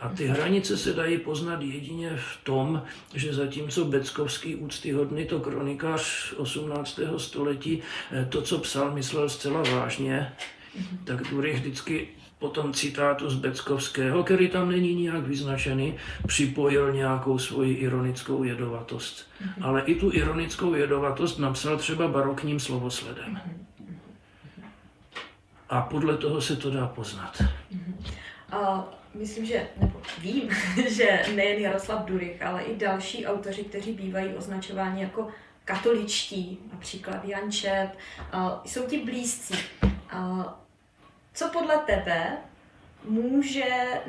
[0.00, 2.82] A ty hranice se dají poznat jedině v tom,
[3.14, 7.00] že zatímco Beckovský úctyhodný to kronikář 18.
[7.16, 7.82] století
[8.12, 10.32] eh, to, co psal, myslel zcela vážně,
[11.04, 15.94] tak Durich vždycky po tom citátu z Beckovského, který tam není nijak vyznačený,
[16.26, 19.30] připojil nějakou svoji ironickou jedovatost.
[19.60, 23.40] Ale i tu ironickou jedovatost napsal třeba barokním slovosledem.
[25.68, 27.42] A podle toho se to dá poznat.
[28.52, 28.80] Uh,
[29.14, 30.50] myslím, že, nebo vím,
[30.88, 35.28] že nejen Jaroslav Durich, ale i další autoři, kteří bývají označováni jako
[35.64, 37.98] katoličtí, například Jan Čep,
[38.64, 39.54] jsou ti blízcí.
[41.34, 42.36] Co podle tebe
[43.04, 43.64] může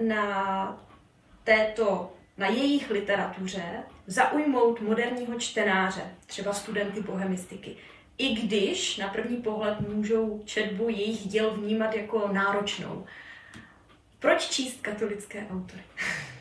[0.08, 0.78] na
[1.44, 3.64] této, na jejich literatuře
[4.08, 7.76] zaujmout moderního čtenáře, třeba studenty bohemistiky?
[8.18, 13.06] I když na první pohled můžou četbu jejich děl vnímat jako náročnou.
[14.20, 15.82] Proč číst katolické autory?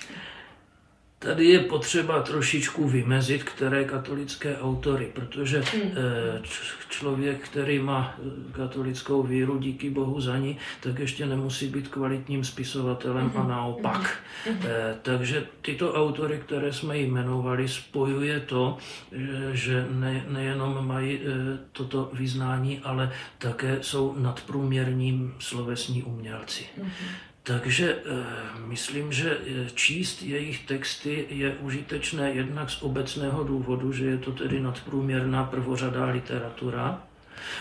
[1.27, 5.83] Tady je potřeba trošičku vymezit, které katolické autory, protože hmm.
[5.83, 6.43] Eh,
[6.89, 12.45] člověk, který má eh, katolickou víru, díky Bohu za ní, tak ještě nemusí být kvalitním
[12.45, 14.17] spisovatelem a naopak.
[14.47, 14.59] Hmm.
[15.03, 18.79] Takže tyto autory, které jsme jmenovali, spojuje to,
[19.53, 21.21] že ne, nejenom mají
[21.73, 26.65] toto vyznání, ale také jsou nadprůměrním slovesní umělci.
[27.47, 28.25] Takže eh,
[28.67, 34.33] myslím, že eh, číst jejich texty je užitečné jednak z obecného důvodu, že je to
[34.33, 37.03] tedy nadprůměrná prvořadá literatura.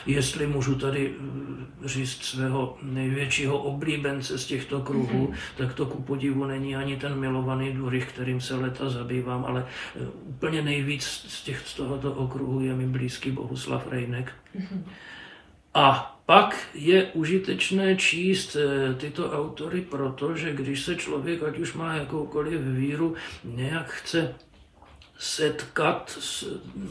[0.05, 5.57] Jestli můžu tady eh, říct svého největšího oblíbence z těchto kruhů, mm-hmm.
[5.57, 9.65] tak to ku podivu není ani ten milovaný Durich, kterým se leta zabývám, ale
[10.25, 14.33] úplně nejvíc z, těch, z tohoto okruhu je mi blízký Bohuslav Rejnek.
[14.59, 14.83] Mm-hmm.
[15.75, 21.73] A pak je užitečné číst eh, tyto autory proto, že když se člověk, ať už
[21.73, 24.35] má jakoukoliv víru, nějak chce
[25.19, 26.47] setkat s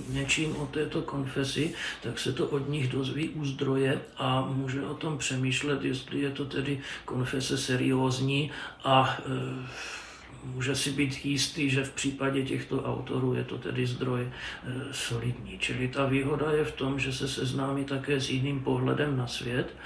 [0.09, 4.95] něčím o této konfesi, tak se to od nich dozví u zdroje a může o
[4.95, 8.51] tom přemýšlet, jestli je to tedy konfese seriózní
[8.85, 9.67] a e,
[10.45, 14.31] může si být jistý, že v případě těchto autorů je to tedy zdroj e,
[14.93, 15.59] solidní.
[15.59, 19.77] Čili ta výhoda je v tom, že se seznámí také s jiným pohledem na svět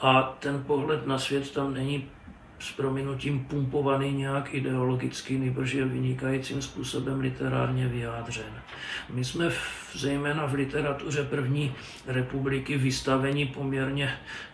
[0.00, 2.08] a ten pohled na svět tam není
[2.58, 8.62] s prominutím pumpovaný nějak ideologicky, nebož je vynikajícím způsobem literárně vyjádřen.
[9.10, 11.74] My jsme v, zejména v literatuře první
[12.06, 14.12] republiky vystaveni poměrně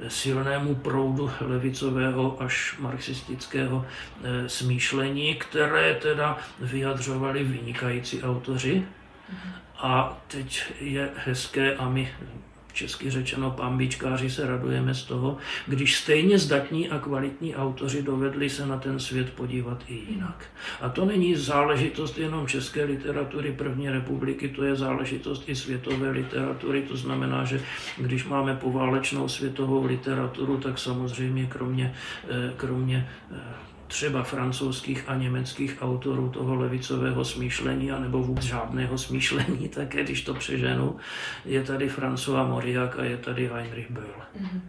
[0.08, 3.86] silnému proudu levicového až marxistického
[4.22, 8.84] e, smýšlení, které teda vyjadřovali vynikající autoři.
[9.76, 12.12] A teď je hezké, a my
[12.72, 18.66] česky řečeno pambičkáři se radujeme z toho, když stejně zdatní a kvalitní autoři dovedli se
[18.66, 20.44] na ten svět podívat i jinak.
[20.80, 26.82] A to není záležitost jenom české literatury první republiky, to je záležitost i světové literatury,
[26.82, 27.61] to znamená, že
[27.96, 31.94] když máme poválečnou světovou literaturu, tak samozřejmě kromě,
[32.30, 39.68] eh, kromě eh, třeba francouzských a německých autorů toho levicového smýšlení, anebo vůbec žádného smýšlení,
[39.74, 40.96] také když to přeženu,
[41.44, 44.14] je tady François Mauriac a je tady Heinrich Böll.
[44.40, 44.61] Mm-hmm.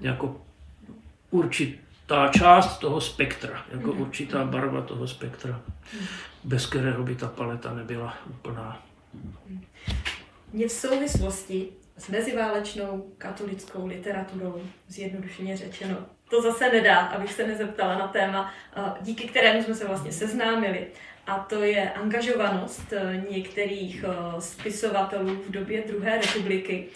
[0.00, 0.40] Jako
[1.30, 4.00] určitá část toho spektra, jako mm-hmm.
[4.00, 6.06] určitá barva toho spektra, mm-hmm.
[6.44, 8.82] bez kterého by ta paleta nebyla úplná.
[10.52, 15.96] Mě v souvislosti s meziválečnou katolickou literaturou, zjednodušeně řečeno,
[16.28, 20.86] to zase nedá, abych se nezeptala na téma, eh, díky kterému jsme se vlastně seznámili.
[21.26, 26.88] A to je angažovanost eh, některých eh, spisovatelů v době druhé republiky.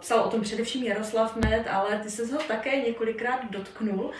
[0.00, 4.10] Psal o tom především Jaroslav Med, ale ty se ho také několikrát dotknul.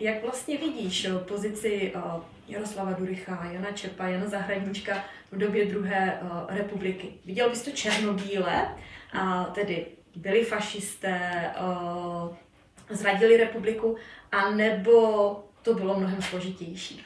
[0.00, 1.92] Jak vlastně vidíš pozici
[2.48, 7.12] Jaroslava Duricha, Jana Čepa, Jana Zahradníčka v době druhé republiky?
[7.24, 8.68] Viděl bys to černobíle,
[9.54, 11.50] tedy byli fašisté,
[12.90, 13.96] zradili republiku,
[14.32, 15.30] a nebo
[15.62, 17.02] to bylo mnohem složitější?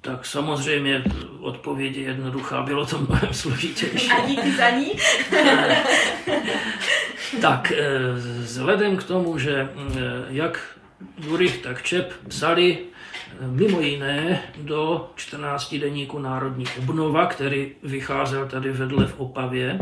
[0.00, 1.04] Tak samozřejmě
[1.40, 4.10] odpověď je jednoduchá, bylo to mnohem složitější.
[4.10, 4.90] A díky za ní.
[7.40, 9.68] tak, eh, vzhledem k tomu, že eh,
[10.28, 10.60] jak
[11.18, 18.72] Jurich, tak Čep psali eh, mimo jiné do 14 deníku Národní obnova, který vycházel tady
[18.72, 19.78] vedle v Opavě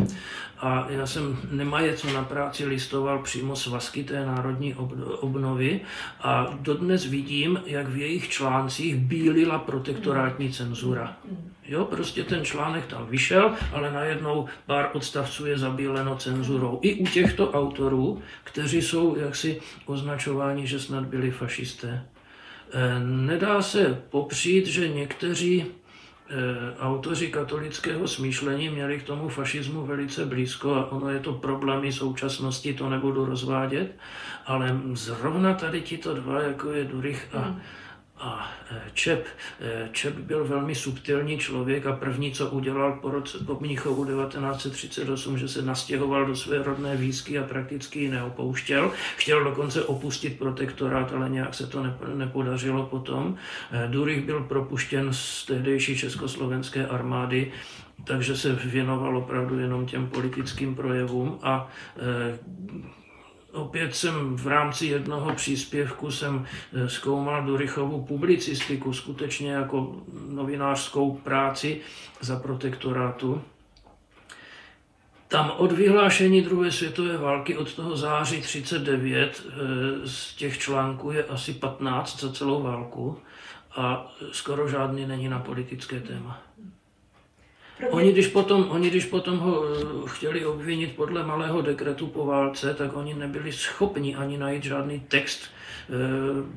[0.63, 4.75] a já jsem nemaje co na práci listoval přímo svazky té národní
[5.21, 5.81] obnovy
[6.21, 11.17] a dodnes vidím, jak v jejich článcích bílila protektorátní cenzura.
[11.67, 16.79] Jo, prostě ten článek tam vyšel, ale najednou pár odstavců je zabíleno cenzurou.
[16.83, 21.89] I u těchto autorů, kteří jsou jaksi označováni, že snad byli fašisté.
[22.73, 25.65] E, nedá se popřít, že někteří
[26.81, 32.75] autoři katolického smýšlení měli k tomu fašismu velice blízko a ono je to problémy současnosti,
[32.75, 33.97] to nebudu rozvádět,
[34.47, 37.61] ale zrovna tady tito dva, jako je Durich a, mm
[38.23, 39.27] a e, Čep,
[39.61, 45.39] e, Čep byl velmi subtilní člověk a první, co udělal po, roce, po Mnichovu 1938,
[45.39, 48.93] že se nastěhoval do své rodné výzky a prakticky ji neopouštěl.
[49.17, 53.37] Chtěl dokonce opustit protektorát, ale nějak se to nepodařilo potom.
[53.73, 57.53] E, Durich byl propuštěn z tehdejší československé armády
[58.05, 61.69] takže se věnoval opravdu jenom těm politickým projevům a
[63.53, 69.97] Opět jsem v rámci jednoho příspěvku jsem eh, zkoumal Durychovu publicistiku, skutečně jako
[70.29, 71.81] novinářskou práci
[72.21, 73.43] za protektorátu.
[75.29, 79.53] Tam od vyhlášení druhé světové války od toho září 39 eh,
[80.09, 83.19] z těch článků je asi 15 za celou válku
[83.77, 86.43] a skoro žádný není na politické téma.
[87.91, 92.75] Oni když, potom, oni, když potom ho eh, chtěli obvinit podle malého dekretu po válce,
[92.75, 95.93] tak oni nebyli schopni ani najít žádný text, eh,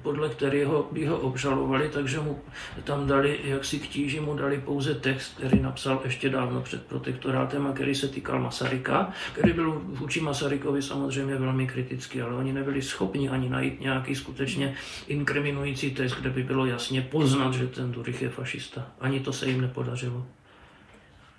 [0.02, 2.40] podle kterého by ho obžalovali, takže mu
[2.84, 6.86] tam dali, jak si k tíži mu dali pouze text, který napsal ještě dávno před
[6.86, 12.54] protektorátem a který se týkal Masaryka, který byl vůči Masarykovi samozřejmě velmi kritický, ale oni
[12.54, 14.76] nebyli schopni ani najít nějaký skutečně
[15.08, 18.88] inkriminující text, kde by bylo jasně poznat, že ten Durich je fašista.
[19.00, 20.26] Ani to se jim nepodařilo.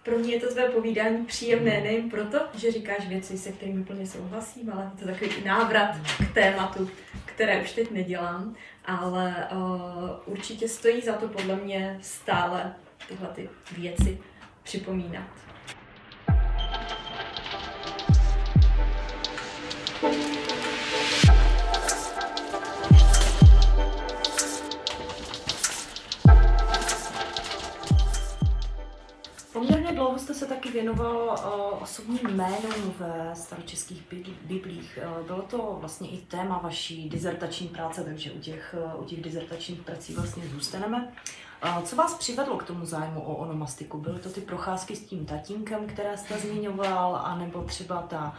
[0.07, 4.07] Pro mě je to tvé povídání příjemné nejen proto, že říkáš věci, se kterými úplně
[4.07, 5.97] souhlasím, ale je to takový návrat
[6.31, 6.91] k tématu,
[7.25, 12.75] které už teď nedělám, ale uh, určitě stojí za to podle mě stále
[13.09, 14.19] tyhle ty věci
[14.63, 15.29] připomínat.
[30.77, 34.03] Věnoval uh, osobním jménům ve staročeských
[34.43, 34.99] biblích.
[35.19, 39.23] Uh, bylo to vlastně i téma vaší dizertační práce, takže u těch, uh, u těch
[39.23, 41.13] dizertačních prací vlastně zůstaneme.
[41.85, 43.99] Co vás přivedlo k tomu zájmu o onomastiku?
[43.99, 48.35] Byly to ty procházky s tím tatínkem, které jste zmiňoval, anebo třeba ta,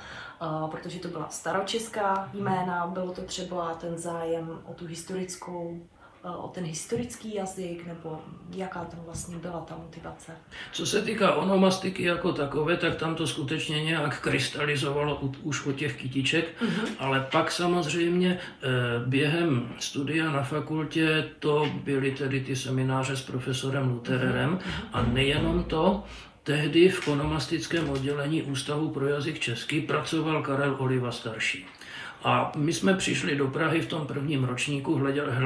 [0.72, 5.96] protože to byla staročeská jména, bylo to třeba ten zájem o tu historickou Eh,
[6.36, 8.21] o ten historický jazyk, nebo
[8.55, 10.32] jaká tam vlastně byla ta motivace?
[10.71, 15.95] Co se týká onomastiky jako takové, tak tam to skutečně nějak krystalizovalo už od těch
[15.95, 16.88] kytiček, uh-huh.
[16.99, 18.67] ale pak samozřejmě eh,
[19.05, 24.88] během studia na fakultě to byly tedy ty semináře s profesorem Lutererem uh-huh.
[24.93, 26.03] a nejenom to,
[26.47, 31.65] Tehdy v onomastickém oddělení Ústavu pro jazyk český pracoval Karel Oliva starší.
[32.24, 35.01] A my jsme přišli do Prahy v tom prvním ročníku,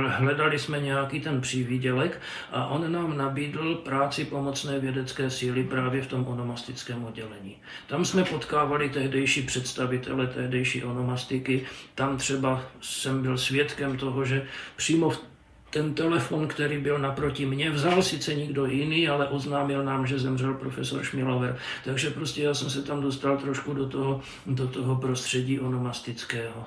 [0.08, 6.08] hledali, jsme nějaký ten přívídělek a on nám nabídl práci pomocné vědecké síly právě v
[6.08, 7.56] tom onomastickém oddělení.
[7.88, 11.66] Tam jsme potkávali tehdejší představitele tehdejší onomastiky,
[11.96, 14.46] tam třeba jsem byl svědkem toho, že
[14.76, 15.31] přímo v
[15.72, 20.54] ten telefon, který byl naproti mně, vzal sice nikdo jiný, ale oznámil nám, že zemřel
[20.54, 21.58] profesor Šmilover.
[21.84, 26.66] Takže prostě já jsem se tam dostal trošku do toho, do toho prostředí onomastického.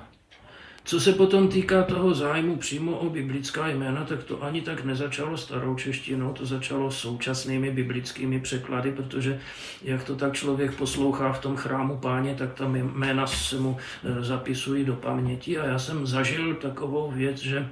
[0.86, 5.36] Co se potom týká toho zájmu přímo o biblická jména, tak to ani tak nezačalo
[5.36, 9.40] starou češtinou, to začalo současnými biblickými překlady, protože
[9.82, 14.24] jak to tak člověk poslouchá v tom chrámu páně, tak tam jména se mu e,
[14.24, 17.68] zapisují do paměti a já jsem zažil takovou věc, že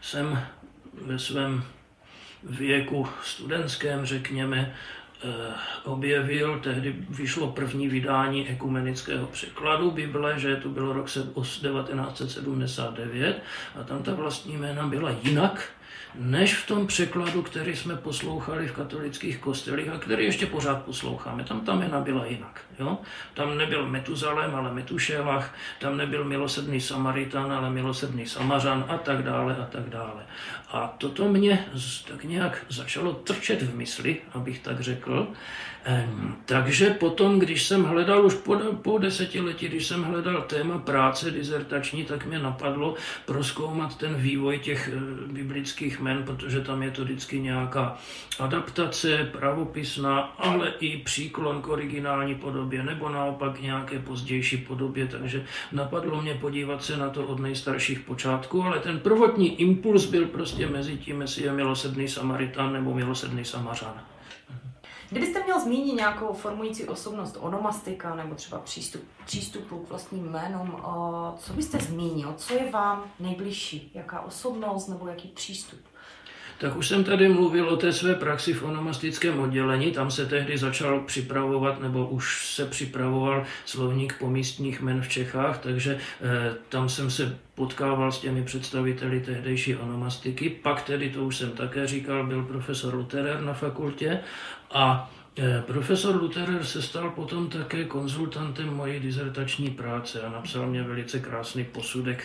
[0.00, 0.46] jsem
[1.06, 1.64] ve svém
[2.42, 4.74] věku studentském, řekněme,
[5.24, 5.28] eh,
[5.84, 13.42] objevil, tehdy vyšlo první vydání ekumenického překladu Bible, že to bylo rok 1979
[13.80, 15.70] a tam ta vlastní jména byla jinak,
[16.14, 21.44] než v tom překladu, který jsme poslouchali v katolických kostelích a který ještě pořád posloucháme.
[21.44, 22.60] Tam ta jména byla jinak.
[22.78, 22.98] Jo?
[23.34, 29.56] Tam nebyl Metuzalem, ale Metušelach, tam nebyl milosrdný Samaritan, ale milosrdný Samařan a tak dále
[29.56, 30.26] a tak dále.
[30.70, 31.66] A toto mě
[32.08, 35.28] tak nějak začalo trčet v mysli, abych tak řekl.
[36.44, 42.04] Takže potom, když jsem hledal už po, po desetiletí, když jsem hledal téma práce dizertační,
[42.04, 42.94] tak mě napadlo
[43.26, 47.98] proskoumat ten vývoj těch eh, biblických men, protože tam je to vždycky nějaká
[48.38, 56.22] adaptace, pravopisná, ale i příklon k originální podobě, nebo naopak nějaké pozdější podobě, takže napadlo
[56.22, 60.96] mě podívat se na to od nejstarších počátků, ale ten prvotní impuls byl prostě mezi
[60.96, 63.94] tím, jestli je milosrdný Samaritan nebo milosrdný Samařan.
[65.10, 70.76] Kdybyste měl zmínit nějakou formující osobnost onomastika nebo třeba přístup, přístupu k vlastním jménům,
[71.38, 72.34] co byste zmínil?
[72.36, 73.90] Co je vám nejbližší?
[73.94, 75.80] Jaká osobnost nebo jaký přístup?
[76.60, 79.92] Tak už jsem tady mluvil o té své praxi v onomastickém oddělení.
[79.92, 85.98] Tam se tehdy začal připravovat, nebo už se připravoval slovník pomístních men v Čechách, takže
[86.20, 90.50] eh, tam jsem se potkával s těmi představiteli tehdejší onomastiky.
[90.50, 94.20] Pak tedy, to už jsem také říkal, byl profesor Luterer na fakultě
[94.72, 95.19] a Eh,
[95.66, 101.64] profesor Lutherer se stal potom také konzultantem mojí dizertační práce a napsal mě velice krásný
[101.64, 102.24] posudek,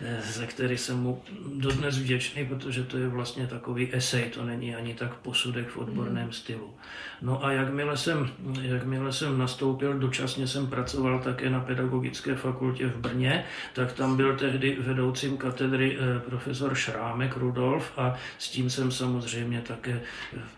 [0.00, 1.22] eh, za který jsem mu
[1.54, 6.22] dodnes vděčný, protože to je vlastně takový esej, to není ani tak posudek v odborném
[6.22, 6.32] hmm.
[6.32, 6.70] stylu.
[7.22, 8.30] No a jakmile jsem,
[8.62, 14.36] jakmile jsem nastoupil, dočasně jsem pracoval také na pedagogické fakultě v Brně, tak tam byl
[14.36, 20.00] tehdy vedoucím katedry eh, profesor Šrámek Rudolf a s tím jsem samozřejmě také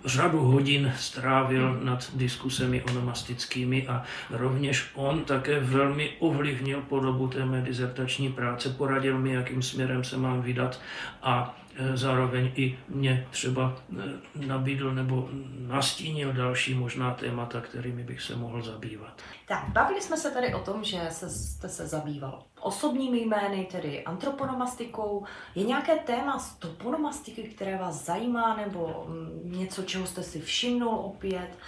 [0.05, 7.62] řadu hodin strávil nad diskusemi onomastickými a rovněž on také velmi ovlivnil podobu té mé
[7.62, 10.80] dizertační práce, poradil mi, jakým směrem se mám vydat
[11.22, 11.62] a
[11.95, 18.62] zároveň i mě třeba e, nabídl nebo nastínil další možná témata, kterými bych se mohl
[18.62, 19.23] zabývat.
[19.49, 24.05] Tak, bavili jsme se tady o tom, že se, jste se zabýval osobními jmény, tedy
[24.05, 25.25] antroponomastikou.
[25.55, 30.95] Je nějaké téma z toponomastiky, které vás zajímá, nebo mm, něco, čeho jste si všimnul
[30.95, 31.59] opět,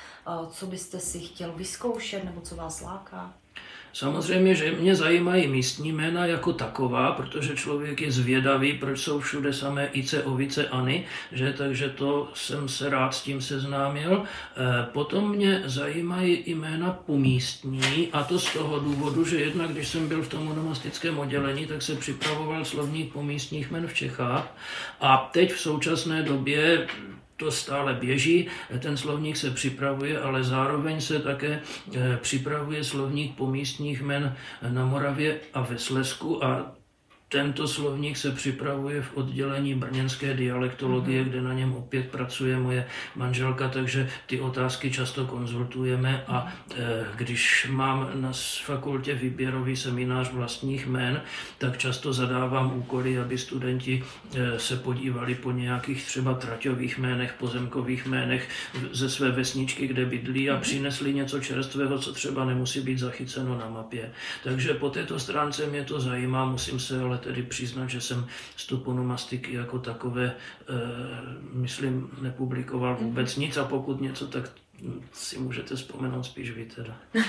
[0.50, 3.34] co byste si chtěl vyzkoušet, nebo co vás láká?
[3.94, 9.52] Samozřejmě, že mě zajímají místní jména jako taková, protože člověk je zvědavý, proč jsou všude
[9.52, 14.22] samé Ice, Ovice, Ani, že takže to jsem se rád s tím seznámil.
[14.22, 20.08] E, potom mě zajímají jména pomístní a to z toho důvodu, že jednak, když jsem
[20.08, 24.56] byl v tom onomastickém oddělení, tak se připravoval slovník pomístních jmen v Čechách
[25.00, 26.86] a teď v současné době
[27.36, 31.60] to stále běží, ten slovník se připravuje, ale zároveň se také
[31.96, 34.36] eh, připravuje slovník pomístních men
[34.68, 36.76] na Moravě a ve Slesku a
[37.34, 41.28] tento slovník se připravuje v oddělení brněnské dialektologie, mm-hmm.
[41.28, 47.66] kde na něm opět pracuje moje manželka, takže ty otázky často konzultujeme a e, když
[47.70, 48.32] mám na
[48.64, 51.22] fakultě výběrový seminář vlastních jmén,
[51.58, 54.04] tak často zadávám úkoly, aby studenti
[54.34, 58.48] e, se podívali po nějakých třeba traťových jménech, pozemkových jménech
[58.92, 60.62] ze své vesničky, kde bydlí a mhm.
[60.62, 64.10] přinesli něco čerstvého, co třeba nemusí být zachyceno na mapě.
[64.44, 68.66] Takže po této stránce mě to zajímá, musím se ale tedy přiznat, že jsem z
[68.66, 70.34] toponomastiky jako takové, e,
[71.52, 74.50] myslím, nepublikoval vůbec nic a pokud něco, tak
[75.12, 76.96] si můžete vzpomenout spíš vy teda.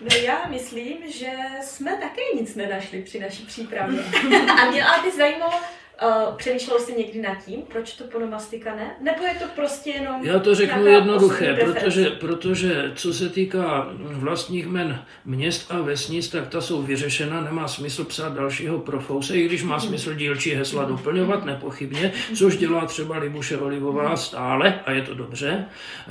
[0.00, 4.04] no já myslím, že jsme také nic nenašli při naší přípravě.
[4.62, 5.60] a mě ale by zajímalo,
[6.02, 8.90] Uh, přemýšlel jsi někdy nad tím, proč to ponomastika ne?
[9.00, 10.24] Nebo je to prostě jenom...
[10.24, 16.48] Já to řeknu jednoduché, protože, protože co se týká vlastních men měst a vesnic, tak
[16.48, 19.88] ta jsou vyřešena, nemá smysl psát dalšího profouse, i když má hmm.
[19.88, 25.64] smysl dílčí hesla doplňovat nepochybně, což dělá třeba Libuše Olivová stále a je to dobře.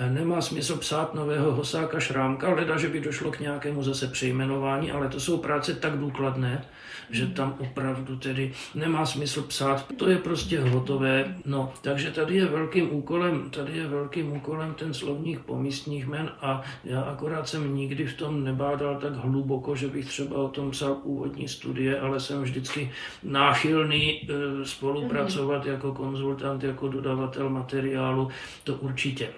[0.10, 5.08] Nemá smysl psát nového Hosáka Šrámka, leda, že by došlo k nějakému zase přejmenování, ale
[5.08, 6.66] to jsou práce tak důkladné,
[7.12, 9.86] že tam opravdu tedy nemá smysl psát.
[9.98, 11.36] To je prostě hotové.
[11.46, 16.62] No, takže tady je velkým úkolem, tady je velkým úkolem ten slovník pomístních men a
[16.84, 20.96] já akorát jsem nikdy v tom nebádal tak hluboko, že bych třeba o tom psal
[20.96, 22.92] původní studie, ale jsem vždycky
[23.24, 24.26] náchylný e,
[24.66, 25.72] spolupracovat mm-hmm.
[25.72, 28.30] jako konzultant, jako dodavatel materiálu,
[28.64, 29.30] to určitě.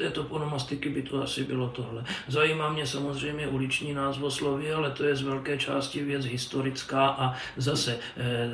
[0.00, 2.04] Této ponomastiky by to asi bylo tohle.
[2.28, 7.98] Zajímá mě samozřejmě uliční názvosloví, ale to je z velké části věc historická a zase
[8.16, 8.50] eh,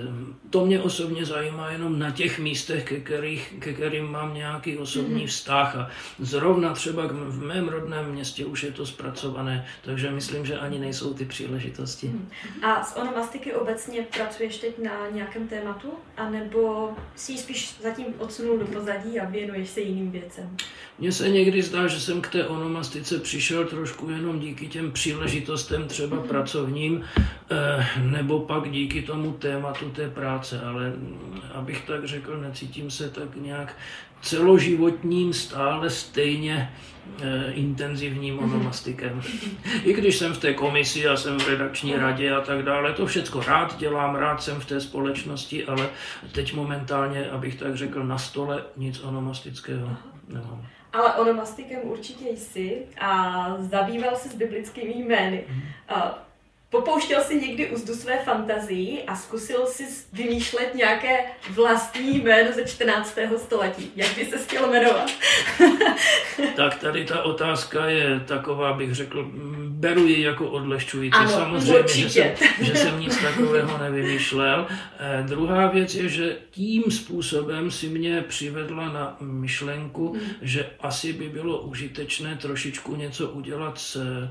[0.50, 5.22] to mě osobně zajímá jenom na těch místech, ke, kterých, ke kterým mám nějaký osobní
[5.22, 5.28] mm-hmm.
[5.28, 10.58] vztah a zrovna třeba v mém rodném městě už je to zpracované, takže myslím, že
[10.58, 12.06] ani nejsou ty příležitosti.
[12.06, 12.28] Mhm.
[12.62, 18.66] A z onomastiky obecně pracuješ teď na nějakém tématu, anebo si spíš zatím odsunul do
[18.66, 20.56] pozadí a věnuješ se jiným věcem?
[20.98, 25.88] Mně se někdy zdá, že jsem k té onomastice přišel trošku jenom díky těm příležitostem
[25.88, 27.04] třeba pracovním,
[27.50, 30.92] eh, nebo pak díky tomu tématu té práce, ale
[31.54, 33.76] abych tak řekl, necítím se tak nějak
[34.22, 36.72] celoživotním stále stejně
[37.22, 38.44] eh, intenzivním mhm.
[38.44, 39.22] onomastikem.
[39.84, 42.00] I když jsem v té komisi a jsem v redakční mhm.
[42.00, 45.88] radě a tak dále, to všecko rád dělám, rád jsem v té společnosti, ale
[46.32, 49.96] teď momentálně, abych tak řekl, na stole nic onomastického
[50.28, 50.66] nemám.
[50.92, 55.44] Ale onomastikem určitě jsi a zabýval se s biblickými jmény.
[55.48, 55.62] Mm.
[56.70, 61.18] Popouštěl si někdy úzdu své fantazii a zkusil si vymýšlet nějaké
[61.50, 63.18] vlastní jméno ze 14.
[63.36, 63.92] století.
[63.96, 65.10] Jak by se chtěl jmenovat?
[66.56, 69.30] tak tady ta otázka je taková, bych řekl,
[69.68, 71.18] beru ji jako odlehčující.
[71.18, 74.66] Ano, Samozřejmě, že jsem, že jsem nic takového nevymýšlel.
[74.70, 80.30] Eh, druhá věc je, že tím způsobem si mě přivedla na myšlenku, hmm.
[80.42, 84.28] že asi by bylo užitečné trošičku něco udělat s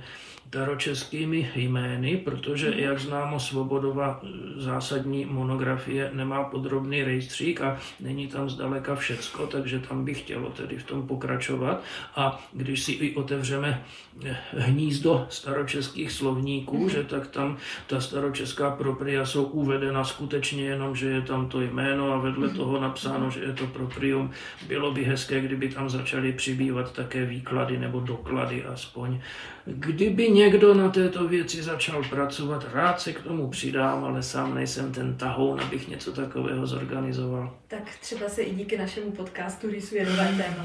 [0.48, 2.80] staročeskými jmény, protože, mhm.
[2.80, 4.22] jak známo, Svobodova
[4.58, 10.78] zásadní monografie nemá podrobný rejstřík a není tam zdaleka všecko, takže tam bych chtělo tedy
[10.78, 11.84] v tom pokračovat.
[12.16, 13.84] A když si i otevřeme
[14.26, 16.90] eh, hnízdo staročeských slovníků, mm.
[16.90, 22.14] že tak tam ta staročeská propria jsou uvedena skutečně jenom, že je tam to jméno
[22.14, 22.58] a vedle mhm.
[22.58, 24.32] toho napsáno, že je to proprium.
[24.68, 29.20] Bylo by hezké, kdyby tam začaly přibývat také výklady nebo doklady aspoň.
[29.68, 34.92] Kdyby někdo na této věci začal pracovat, rád se k tomu přidám, ale sám nejsem
[34.92, 37.58] ten tahoun, abych něco takového zorganizoval.
[37.68, 40.64] Tak třeba se i díky našemu podcastu rýsuje nové téma.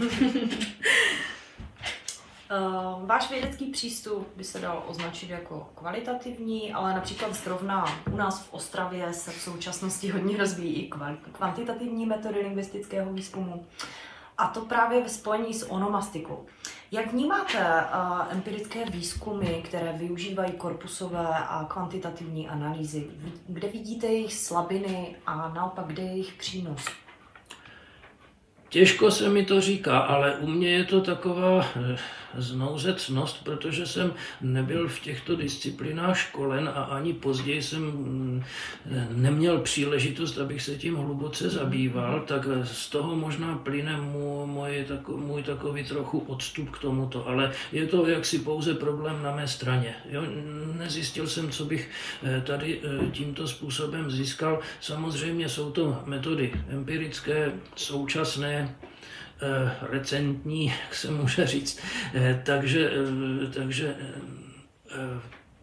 [2.90, 8.42] Uh, váš vědecký přístup by se dal označit jako kvalitativní, ale například zrovna u nás
[8.42, 10.90] v Ostravě se v současnosti hodně rozvíjí i
[11.32, 13.66] kvantitativní metody lingvistického výzkumu.
[14.38, 16.46] A to právě ve spojení s onomastikou.
[16.92, 23.06] Jak vnímáte uh, empirické výzkumy, které využívají korpusové a kvantitativní analýzy?
[23.48, 26.84] Kde vidíte jejich slabiny a naopak kde je jejich přínos?
[28.68, 31.98] Těžko se mi to říká, ale u mě je to taková eh,
[32.36, 38.42] znouzecnost, protože jsem nebyl v těchto disciplinách školen a ani později jsem mm,
[39.10, 44.46] neměl příležitost, abych se tím hluboce zabýval, tak z toho možná plyne můj,
[45.16, 49.94] můj, takový trochu odstup k tomuto, ale je to jaksi pouze problém na mé straně.
[50.10, 50.22] Jo?
[50.78, 51.90] Nezjistil jsem, co bych
[52.22, 54.60] eh, tady eh, tímto způsobem získal.
[54.80, 58.76] Samozřejmě jsou to metody empirické, současné,
[59.82, 61.80] recentní, jak se může říct.
[62.14, 63.96] Eh, takže, eh, takže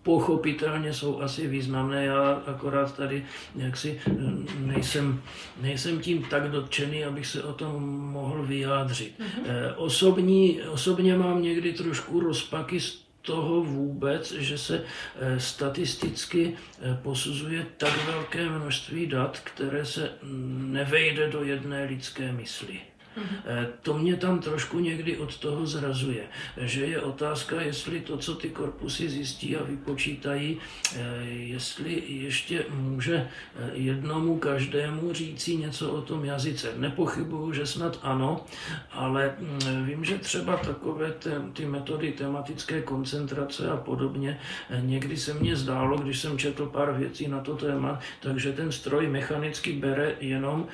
[0.03, 3.25] pochopitelně jsou asi významné, já akorát tady
[3.55, 4.11] jaksi eh,
[4.59, 5.21] nejsem,
[5.61, 9.19] nejsem tím tak dotčený, abych se o tom mohl vyjádřit.
[9.19, 9.73] Mm-hmm.
[9.75, 14.83] Osobní, osobně mám někdy trošku rozpaky z toho vůbec, že se
[15.19, 16.57] eh, statisticky
[17.01, 20.11] posuzuje tak velké množství dat, které se
[20.71, 22.79] nevejde do jedné lidské mysli.
[23.45, 26.23] Eh, to mě tam trošku někdy od toho zrazuje,
[26.57, 30.57] že je otázka, jestli to, co ty korpusy zjistí a vypočítají,
[30.95, 30.99] eh,
[31.29, 36.73] jestli ještě může eh, jednomu každému říci něco o tom jazyce.
[36.77, 38.45] Nepochybuju, že snad ano,
[38.91, 41.13] ale mm, vím, že třeba takové
[41.53, 44.39] ty metody tematické koncentrace a podobně,
[44.81, 49.07] někdy se mně zdálo, když jsem četl pár věcí na to téma, takže ten stroj
[49.07, 50.67] mechanicky bere jenom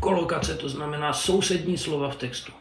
[0.00, 2.52] Kolokace to znamená sousední slova v textu.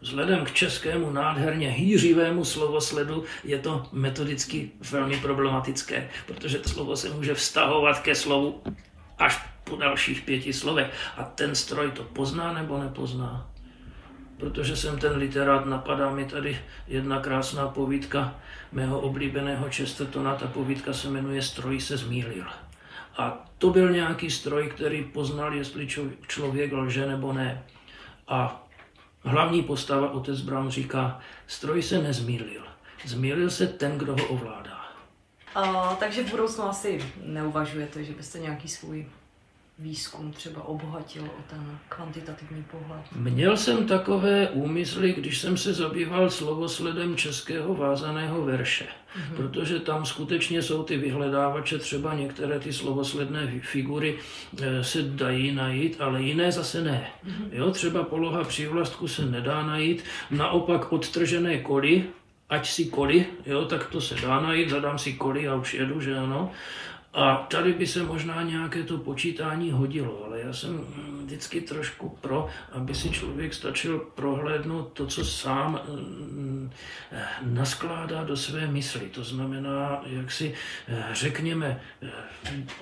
[0.00, 7.10] Vzhledem k českému nádherně hýřivému slovosledu je to metodicky velmi problematické, protože to slovo se
[7.10, 8.62] může vztahovat ke slovu
[9.18, 10.90] až po dalších pěti slovech.
[11.16, 13.50] A ten stroj to pozná nebo nepozná?
[14.36, 18.34] Protože jsem ten literát, napadá mi tady jedna krásná povídka
[18.72, 22.44] mého oblíbeného Chestertona, ta povídka se jmenuje Stroj se zmýlil.
[23.18, 25.88] A to byl nějaký stroj, který poznal, jestli
[26.26, 27.64] člověk lže nebo ne.
[28.28, 28.66] A
[29.22, 32.62] hlavní postava, otec Brown, říká, stroj se nezmýlil.
[33.04, 34.78] Zmýlil se ten, kdo ho ovládá.
[35.54, 39.06] A, takže v budoucnu asi neuvažujete, že byste nějaký svůj
[39.78, 43.02] výzkum třeba obohatil o ten kvantitativní pohled?
[43.16, 49.36] Měl jsem takové úmysly, když jsem se zabýval slovosledem českého vázaného verše, mm-hmm.
[49.36, 54.18] protože tam skutečně jsou ty vyhledávače, třeba některé ty slovosledné figury
[54.62, 57.10] eh, se dají najít, ale jiné zase ne.
[57.26, 57.48] Mm-hmm.
[57.52, 62.04] Jo, třeba poloha přívlastku se nedá najít, naopak odtržené koly,
[62.48, 66.00] ať si koly, jo, tak to se dá najít, zadám si koly a už jedu,
[66.00, 66.50] že ano.
[67.18, 70.80] A tady by se možná nějaké to počítání hodilo, ale já jsem
[71.24, 76.70] vždycky trošku pro, aby si člověk stačil prohlédnout to, co sám mm,
[77.42, 79.00] naskládá do své mysli.
[79.00, 80.54] To znamená, jak si
[80.88, 82.10] eh, řekněme, eh,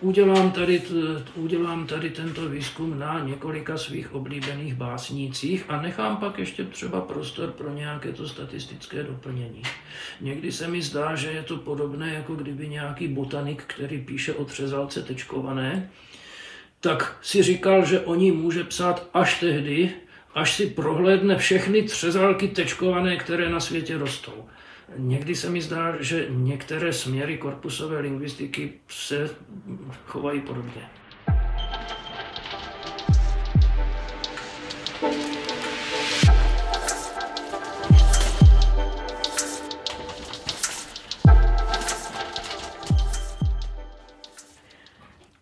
[0.01, 0.83] udělám tady,
[1.35, 7.51] udělám tady tento výzkum na několika svých oblíbených básnících a nechám pak ještě třeba prostor
[7.51, 9.63] pro nějaké to statistické doplnění.
[10.21, 14.45] Někdy se mi zdá, že je to podobné, jako kdyby nějaký botanik, který píše o
[14.45, 15.91] třezalce tečkované,
[16.81, 19.91] tak si říkal, že o ní může psát až tehdy,
[20.35, 24.45] až si prohlédne všechny třezalky tečkované, které na světě rostou.
[24.97, 29.31] Někdy se mi zdá, že některé směry korpusové lingvistiky se
[30.07, 30.83] chovají podobně.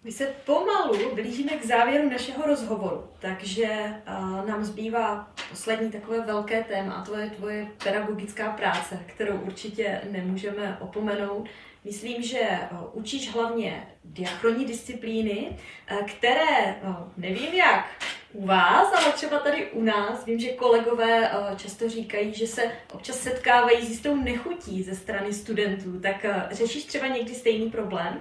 [0.05, 6.65] My se pomalu blížíme k závěru našeho rozhovoru, takže uh, nám zbývá poslední takové velké
[6.65, 11.49] téma, a to je tvoje pedagogická práce, kterou určitě nemůžeme opomenout.
[11.85, 12.41] Myslím, že
[12.73, 15.59] uh, učíš hlavně diachronní disciplíny,
[15.93, 17.87] uh, které, uh, nevím jak
[18.33, 22.63] u vás, ale třeba tady u nás, vím, že kolegové uh, často říkají, že se
[22.93, 26.01] občas setkávají s jistou nechutí ze strany studentů.
[26.01, 28.21] Tak uh, řešíš třeba někdy stejný problém?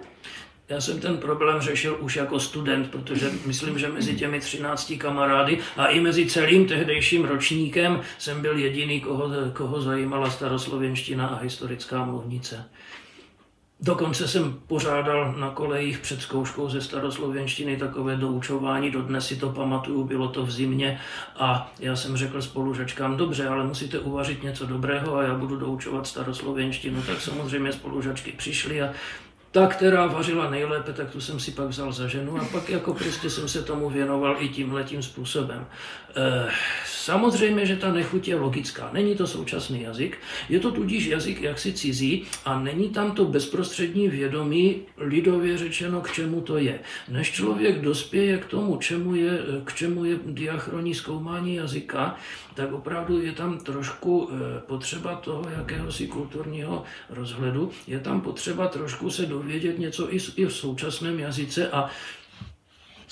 [0.69, 5.59] Já jsem ten problém řešil už jako student, protože myslím, že mezi těmi 13 kamarády
[5.77, 12.05] a i mezi celým tehdejším ročníkem jsem byl jediný, koho, koho zajímala staroslověnština a historická
[12.05, 12.65] mluvnice.
[13.85, 20.03] Dokonce jsem pořádal na kolejích před zkouškou ze staroslověnštiny takové doučování, dodnes si to pamatuju,
[20.03, 20.99] bylo to v zimě
[21.35, 26.07] a já jsem řekl spolužačkám, dobře, ale musíte uvařit něco dobrého a já budu doučovat
[26.07, 28.93] staroslověnštinu, tak samozřejmě spolužačky přišly a
[29.53, 32.93] ta, která vařila nejlépe, tak tu jsem si pak vzal za ženu a pak jako
[32.93, 35.65] prostě jsem se tomu věnoval i tímhletím způsobem.
[36.15, 36.49] E,
[36.85, 38.89] samozřejmě, že ta nechuť je logická.
[38.93, 40.17] Není to současný jazyk,
[40.49, 46.11] je to tudíž jazyk jaksi cizí a není tam to bezprostřední vědomí, lidově řečeno, k
[46.11, 46.79] čemu to je.
[47.09, 52.15] Než člověk dospěje k tomu, čemu je, k čemu je diachronní zkoumání jazyka,
[52.53, 59.09] tak opravdu je tam trošku eh, potřeba toho jakéhosi kulturního rozhledu, je tam potřeba trošku
[59.09, 61.89] se dovědět něco i v současném jazyce a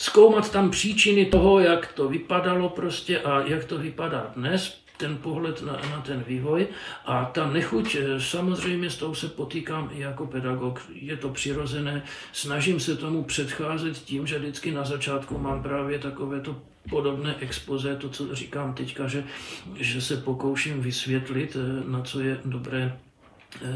[0.01, 5.61] zkoumat tam příčiny toho, jak to vypadalo prostě a jak to vypadá dnes, ten pohled
[5.61, 6.67] na, na ten vývoj.
[7.05, 12.03] A ta nechuť, eh, samozřejmě s tou se potýkám i jako pedagog, je to přirozené,
[12.33, 16.55] snažím se tomu předcházet tím, že vždycky na začátku mám právě takové to
[16.89, 19.23] podobné expoze, to, co říkám teďka, že,
[19.75, 22.97] že se pokouším vysvětlit, eh, na co je dobré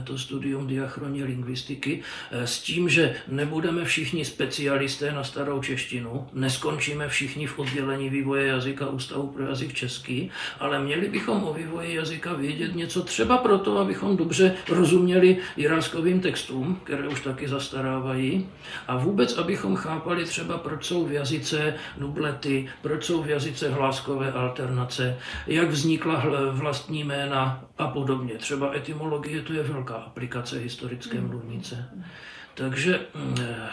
[0.03, 2.01] to studium diachronní lingvistiky
[2.31, 8.47] eh, s tím, že nebudeme všichni specialisté na starou češtinu, neskončíme všichni v oddělení vývoje
[8.47, 13.77] jazyka Ústavu pro jazyk český, ale měli bychom o vývoji jazyka vědět něco třeba proto,
[13.77, 18.47] abychom dobře rozuměli jiráskovým textům, které už taky zastarávají,
[18.87, 24.31] a vůbec, abychom chápali třeba, proč jsou v jazyce nublety, proč jsou v jazyce hláskové
[24.31, 25.17] alternace,
[25.47, 28.35] jak vznikla vlastní jména a podobně.
[28.35, 31.27] Třeba etymologie to je velká aplikace historické mm.
[31.27, 31.89] mluvnice.
[32.53, 32.99] Takže
[33.39, 33.69] eh,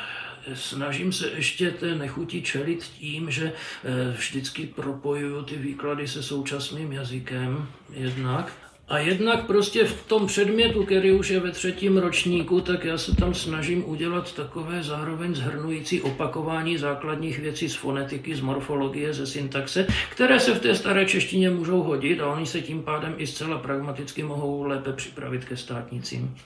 [0.54, 6.92] snažím se ještě té nechutí čelit tím, že eh, vždycky propojuju ty výklady se současným
[6.92, 8.52] jazykem jednak
[8.92, 13.16] a jednak prostě v tom předmětu, který už je ve třetím ročníku, tak já se
[13.16, 19.86] tam snažím udělat takové zároveň zhrnující opakování základních věcí z fonetiky, z morfologie, ze syntaxe,
[20.10, 23.58] které se v té staré češtině můžou hodit a oni se tím pádem i zcela
[23.58, 26.36] pragmaticky mohou lépe připravit ke státnicím.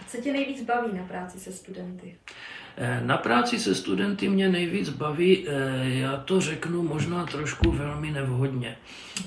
[0.00, 2.14] A co tě nejvíc baví na práci se studenty?
[2.78, 5.52] Eh, na práci se studenty mě nejvíc baví, eh,
[5.84, 8.76] já to řeknu možná trošku velmi nevhodně.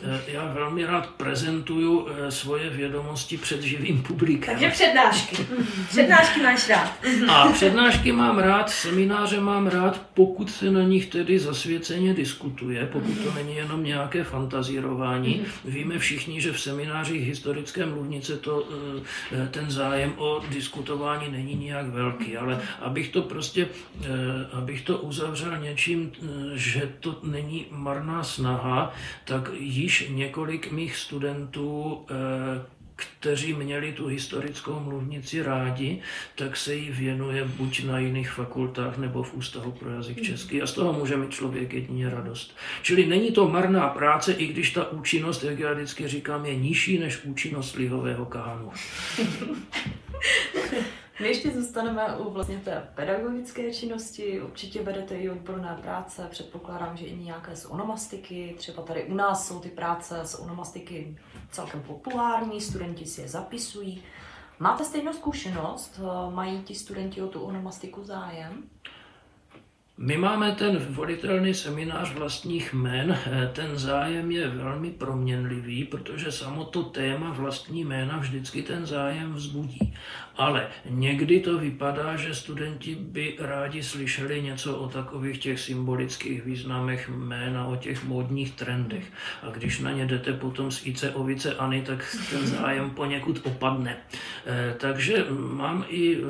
[0.03, 4.53] Eh, já velmi rád prezentuju svoje vědomosti před živým publikem.
[4.53, 5.47] Takže přednášky.
[5.89, 6.93] Přednášky máš rád.
[7.27, 13.17] A přednášky mám rád, semináře mám rád, pokud se na nich tedy zasvěceně diskutuje, pokud
[13.23, 15.45] to není jenom nějaké fantazírování.
[15.65, 18.67] Víme všichni, že v seminářích historické mluvnice to,
[19.51, 24.07] ten zájem o diskutování není nijak velký, ale abych to prostě, eh,
[24.51, 28.93] abych to uzavřel něčím, eh, že to není marná snaha,
[29.25, 36.01] tak již několik mých studentů eh, kteří měli tu historickou mluvnici rádi,
[36.35, 40.67] tak se jí věnuje buď na jiných fakultách nebo v Ústavu pro jazyk český a
[40.67, 42.57] z toho může mít člověk jedině radost.
[42.81, 46.99] Čili není to marná práce, i když ta účinnost, jak já vždycky říkám, je nižší
[46.99, 48.71] než účinnost lihového kánu.
[51.21, 54.41] My ještě zůstaneme u vlastně té pedagogické činnosti.
[54.41, 56.27] Určitě vedete i odborné práce.
[56.31, 58.55] Předpokládám, že i nějaké z onomastiky.
[58.57, 61.17] Třeba tady u nás jsou ty práce z onomastiky
[61.51, 64.03] celkem populární, studenti si je zapisují.
[64.59, 65.99] Máte stejnou zkušenost?
[66.33, 68.63] Mají ti studenti o tu onomastiku zájem?
[70.01, 73.19] My máme ten volitelný seminář vlastních jmen.
[73.53, 79.95] Ten zájem je velmi proměnlivý, protože samo to téma vlastní jména vždycky ten zájem vzbudí.
[80.39, 87.09] Ale někdy to vypadá, že studenti by rádi slyšeli něco o takových těch symbolických významech
[87.09, 89.03] jména, o těch módních trendech.
[89.43, 93.97] A když na ně jdete potom z Ice Ovice Ani, tak ten zájem poněkud opadne.
[94.45, 96.21] Eh, takže mám i, eh,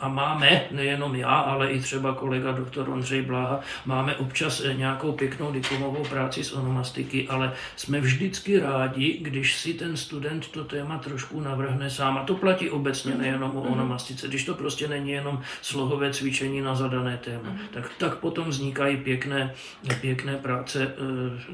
[0.00, 5.12] a máme, nejenom já, ale i třeba kolega doktor Ondřej Bláha, máme občas eh, nějakou
[5.12, 10.98] pěknou diplomovou práci z onomastiky, ale jsme vždycky rádi, když si ten student to téma
[10.98, 12.18] trošku navrhne sám.
[12.18, 14.28] A to platí obecně, nejenom jenom o onomastice.
[14.28, 17.58] Když to prostě není jenom slohové cvičení na zadané téma, mm.
[17.70, 19.54] tak, tak potom vznikají pěkné,
[20.00, 20.88] pěkné práce e,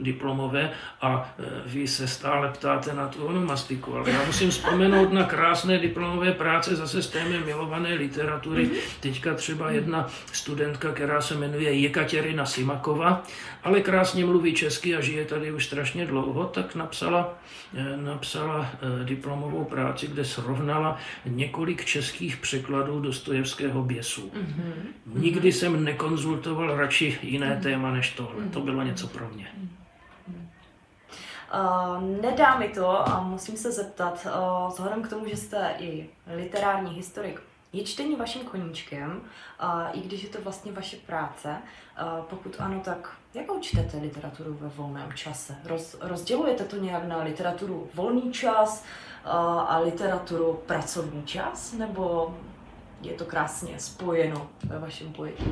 [0.03, 0.71] diplomové
[1.01, 5.79] a e, vy se stále ptáte na tu onomastiku, ale já musím vzpomenout na krásné
[5.79, 8.67] diplomové práce zase s témem milované literatury.
[8.67, 8.73] Mm.
[9.01, 13.23] Teďka třeba jedna studentka, která se jmenuje Jekaterina Simakova,
[13.63, 17.35] ale krásně mluví česky a žije tady už strašně dlouho, tak napsala,
[17.75, 18.67] e, napsala
[19.01, 24.31] e, diplomovou práci, kde srovnala několik českých překladů Dostojevského běsu.
[24.35, 25.21] Mm-hmm.
[25.21, 27.63] Nikdy jsem nekonzultoval radši jiné mm-hmm.
[27.63, 28.45] téma než tohle.
[28.53, 29.47] To bylo něco pro mě.
[31.55, 36.11] Uh, nedá mi to a musím se zeptat, uh, vzhledem k tomu, že jste i
[36.37, 37.43] literární historik,
[37.73, 39.21] je čtení vaším koníčkem,
[39.63, 41.57] uh, i když je to vlastně vaše práce?
[42.03, 45.57] Uh, pokud ano, tak jakou čtete literaturu ve volném čase?
[45.65, 48.85] Roz, rozdělujete to nějak na literaturu volný čas,
[49.25, 52.35] a literaturu pracovní čas, nebo
[53.03, 55.45] je to krásně spojeno ve vašem pojetí?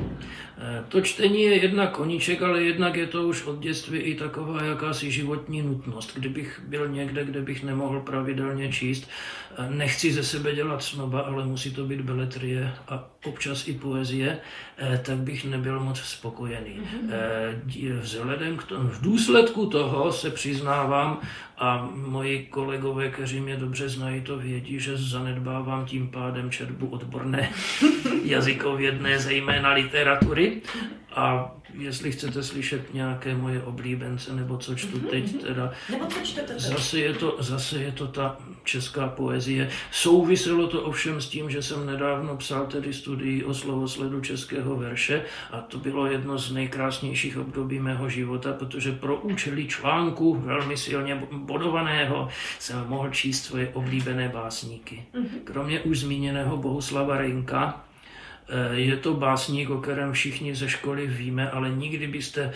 [0.57, 4.63] Eh, to čtení je jednak koníček, ale jednak je to už od dětství i taková
[4.63, 6.11] jakási životní nutnost.
[6.15, 9.09] Kdybych byl někde, kde bych nemohl pravidelně číst,
[9.57, 14.37] eh, nechci ze sebe dělat snoba, ale musí to být beletrie a občas i poezie,
[14.77, 16.81] eh, tak bych nebyl moc spokojený.
[16.81, 17.99] Mm-hmm.
[17.99, 21.21] Vzhledem k tomu, v důsledku toho se přiznávám,
[21.59, 27.38] a moji kolegové, kteří mě dobře znají, to vědí, že zanedbávám tím pádem četbu odborné
[28.23, 30.61] jazykovědné, zejména literatury.
[31.15, 36.59] A jestli chcete slyšet nějaké moje oblíbence, nebo co čtu teď, teda, nebo co čtete
[36.59, 39.69] zase je to, zase je to ta česká poezie.
[39.91, 45.25] Souviselo to ovšem s tím, že jsem nedávno psal tedy studii o slovosledu českého verše
[45.51, 51.27] a to bylo jedno z nejkrásnějších období mého života, protože pro účely článku velmi silně
[51.31, 52.29] bodovaného
[52.59, 55.05] jsem mohl číst svoje oblíbené básníky.
[55.13, 55.39] Mhm.
[55.43, 57.88] Kromě už zmíněného Bohuslava Rejnka, Eh,
[58.71, 62.53] je to básník, o kterém všichni ze školy víme, ale nikdy byste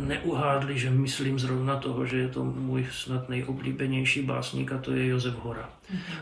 [0.00, 5.06] neuhádli, že myslím zrovna toho, že je to můj snad nejoblíbenější básník a to je
[5.06, 5.70] Josef Hora.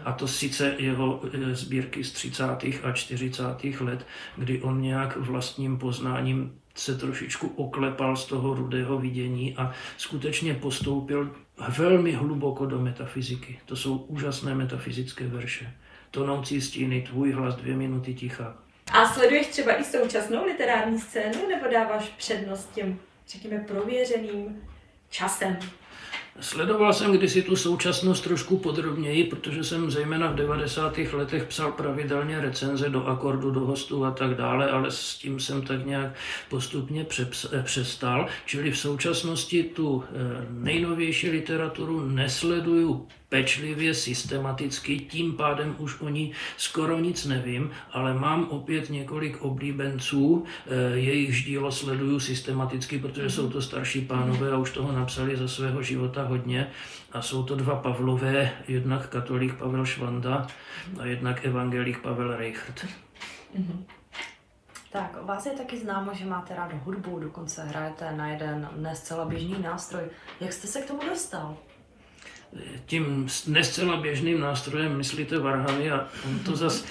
[0.04, 2.44] A to sice jeho eh, sbírky z 30.
[2.82, 3.42] a 40.
[3.80, 10.54] let, kdy on nějak vlastním poznáním se trošičku oklepal z toho rudého vidění a skutečně
[10.54, 11.30] postoupil
[11.78, 13.58] velmi hluboko do metafyziky.
[13.66, 15.72] To jsou úžasné metafyzické verše.
[16.10, 18.63] Tonoucí stíny, tvůj hlas, dvě minuty ticha.
[18.92, 24.68] A sleduješ třeba i současnou literární scénu, nebo dáváš přednost těm, řekněme, prověřeným
[25.10, 25.58] časem?
[26.40, 30.98] Sledoval jsem kdysi tu současnost trošku podrobněji, protože jsem zejména v 90.
[31.12, 35.62] letech psal pravidelně recenze do akordu, do hostů a tak dále, ale s tím jsem
[35.62, 36.14] tak nějak
[36.48, 37.06] postupně
[37.52, 38.26] eh, přestal.
[38.46, 46.32] Čili v současnosti tu eh, nejnovější literaturu nesleduju pečlivě, systematicky, tím pádem už o ní
[46.56, 53.50] skoro nic nevím, ale mám opět několik oblíbenců, eh, jejich dílo sleduju systematicky, protože jsou
[53.50, 56.70] to starší pánové a už toho napsali za svého života hodně.
[57.12, 60.46] A jsou to dva Pavlové, jednak katolík Pavel Švanda
[60.98, 62.86] a jednak evangelík Pavel Reichert.
[63.58, 63.84] Mm-hmm.
[64.92, 69.24] Tak, o vás je taky známo, že máte rád hudbu, dokonce hrajete na jeden nescela
[69.24, 70.02] běžný nástroj.
[70.40, 71.56] Jak jste se k tomu dostal?
[72.86, 76.06] Tím nescela běžným nástrojem myslíte varhany a
[76.44, 76.84] to zase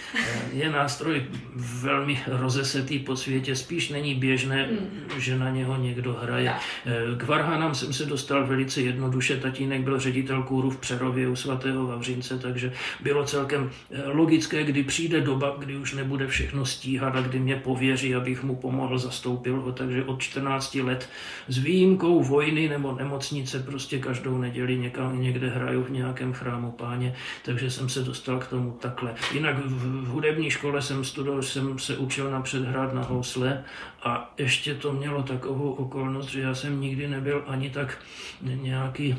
[0.53, 3.55] je nástroj velmi rozesetý po světě.
[3.55, 4.69] Spíš není běžné,
[5.17, 6.53] že na něho někdo hraje.
[7.17, 9.37] K varhanám jsem se dostal velice jednoduše.
[9.37, 13.71] Tatínek byl ředitel kůru v Přerově u svatého Vavřince, takže bylo celkem
[14.05, 18.55] logické, kdy přijde doba, kdy už nebude všechno stíhat a kdy mě pověří, abych mu
[18.55, 19.71] pomohl, zastoupil ho.
[19.71, 21.09] Takže od 14 let
[21.47, 27.15] s výjimkou vojny nebo nemocnice prostě každou neděli někam někde hraju v nějakém chrámu páně,
[27.45, 29.15] takže jsem se dostal k tomu takhle.
[29.33, 33.63] Jinak v, v hudební škole jsem studoval, jsem se učil napřed hrát na housle
[34.03, 37.97] a ještě to mělo takovou okolnost, že já jsem nikdy nebyl ani tak
[38.41, 39.15] nějaký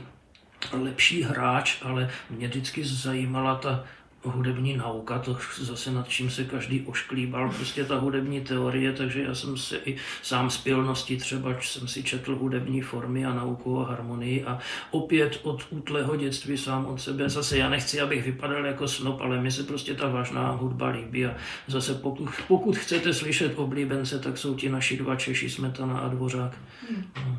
[0.73, 3.85] lepší hráč, ale mě vždycky zajímala ta
[4.25, 9.35] hudební nauka, to zase nad čím se každý ošklíbal, prostě ta hudební teorie, takže já
[9.35, 13.85] jsem se i sám z pilnosti třeba jsem si četl hudební formy a nauku o
[13.85, 14.59] harmonii a
[14.91, 19.41] opět od útlého dětství sám od sebe, zase já nechci, abych vypadal jako snop, ale
[19.41, 24.39] mi se prostě ta vážná hudba líbí a zase pokud, pokud chcete slyšet oblíbence, tak
[24.39, 26.53] jsou ti naši dva Češi, Smetana a Dvořák.
[26.91, 27.05] Hmm.
[27.15, 27.39] Hmm.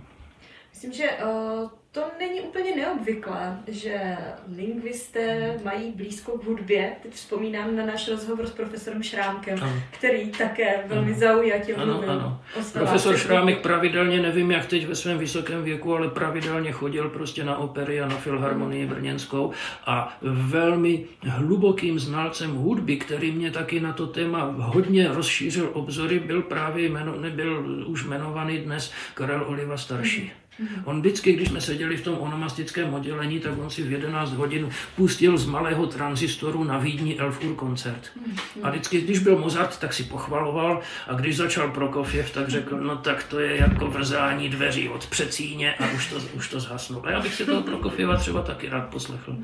[0.73, 4.17] Myslím, že uh to není úplně neobvyklé, že
[4.55, 6.91] lingvisté mají blízko k hudbě.
[7.03, 9.73] Teď vzpomínám na náš rozhovor s profesorem Šrámkem, ano.
[9.91, 11.19] který také velmi ano.
[11.19, 12.41] zaujatě ano, mluvil ano.
[12.73, 17.57] Profesor Šrámek pravidelně, nevím jak teď ve svém vysokém věku, ale pravidelně chodil prostě na
[17.57, 19.51] opery a na filharmonii brněnskou
[19.85, 26.41] a velmi hlubokým znalcem hudby, který mě taky na to téma hodně rozšířil obzory, byl
[26.41, 30.21] právě jmeno, nebyl už jmenovaný dnes Karel Oliva starší.
[30.21, 30.44] Hmm.
[30.59, 30.81] Mm-hmm.
[30.85, 34.69] On vždycky, když jsme seděli v tom onomastickém oddělení, tak on si v 11 hodin
[34.95, 38.01] pustil z malého transistoru na Vídni Elfur koncert.
[38.01, 38.59] Mm-hmm.
[38.63, 42.97] A vždycky, když byl Mozart, tak si pochvaloval a když začal Prokofiev, tak řekl, no
[42.97, 47.05] tak to je jako vrzání dveří od přecíně a už to, už to zhasnulo.
[47.05, 49.37] A já bych si toho Prokofieva třeba taky rád poslechl.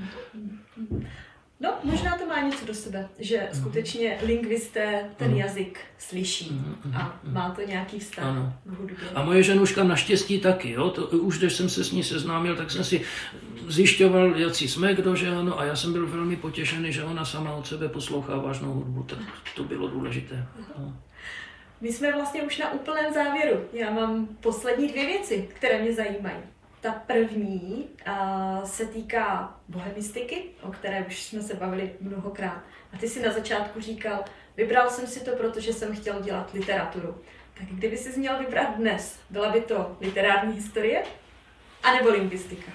[1.61, 3.59] No, možná to má něco do sebe, že mm.
[3.59, 6.95] skutečně lingvisté ten jazyk slyší mm.
[6.95, 8.53] a má to nějaký vztah ano.
[8.65, 9.09] k hudbě.
[9.15, 10.89] A moje ženuška naštěstí taky, jo?
[10.89, 13.01] To, už když jsem se s ní seznámil, tak jsem si
[13.67, 17.53] zjišťoval, jaký jsme, kdo, že ano, a já jsem byl velmi potěšený, že ona sama
[17.53, 19.19] od sebe poslouchá vážnou hudbu, tak
[19.55, 20.45] to bylo důležité.
[20.77, 20.93] No.
[21.81, 23.61] My jsme vlastně už na úplném závěru.
[23.73, 26.37] Já mám poslední dvě věci, které mě zajímají.
[26.81, 32.63] Ta první uh, se týká bohemistiky, o které už jsme se bavili mnohokrát.
[32.93, 34.25] A ty si na začátku říkal,
[34.57, 37.21] vybral jsem si to, protože jsem chtěl dělat literaturu.
[37.57, 41.03] Tak kdyby si měl vybrat dnes, byla by to literární historie,
[41.83, 42.71] anebo lingvistika?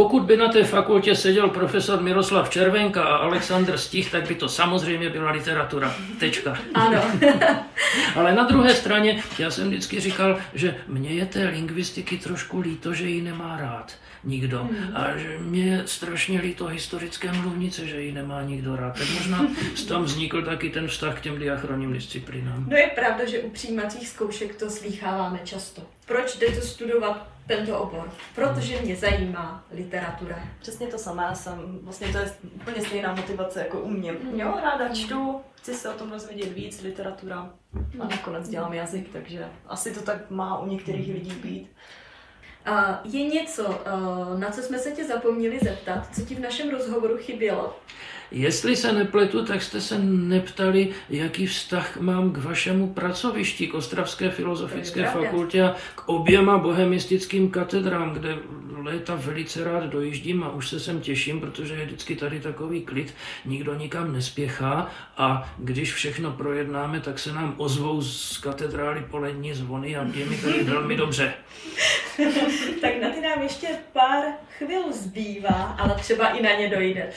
[0.00, 4.48] Pokud by na té fakultě seděl profesor Miroslav Červenka a Alexandr Stich, tak by to
[4.48, 5.94] samozřejmě byla literatura.
[6.20, 6.58] Tečka.
[6.74, 7.02] Ano.
[8.16, 12.94] Ale na druhé straně, já jsem vždycky říkal, že mě je té lingvistiky trošku líto,
[12.94, 13.92] že ji nemá rád
[14.24, 14.58] nikdo.
[14.58, 14.96] Hmm.
[14.96, 18.98] A že mě je strašně líto historické mluvnice, že ji nemá nikdo rád.
[18.98, 19.46] Tak možná
[19.88, 22.64] tam vznikl taky ten vztah k těm diachronním disciplinám.
[22.68, 25.82] No je pravda, že u přijímacích zkoušek to slýcháváme často.
[26.06, 30.38] Proč jdete studovat tento obor, protože mě zajímá literatura.
[30.60, 34.14] Přesně to samé, jsem, vlastně to je úplně stejná motivace jako u mě.
[34.34, 37.50] Jo, ráda čtu, chci se o tom rozvědět víc, literatura
[38.00, 41.70] a nakonec dělám jazyk, takže asi to tak má u některých lidí být.
[42.64, 43.80] A je něco,
[44.38, 47.76] na co jsme se tě zapomněli zeptat, co ti v našem rozhovoru chybělo?
[48.30, 54.30] Jestli se nepletu, tak jste se neptali, jaký vztah mám k vašemu pracovišti, k Ostravské
[54.30, 58.38] filozofické fakultě a k oběma bohemistickým katedrám, kde
[58.82, 63.14] léta velice rád dojíždím a už se sem těším, protože je vždycky tady takový klid,
[63.44, 69.96] nikdo nikam nespěchá a když všechno projednáme, tak se nám ozvou z katedrály polední zvony
[69.96, 71.34] a je mi tady velmi dobře.
[72.80, 74.24] tak na ty nám ještě pár
[74.58, 77.12] chvil zbývá, ale třeba i na ně dojde.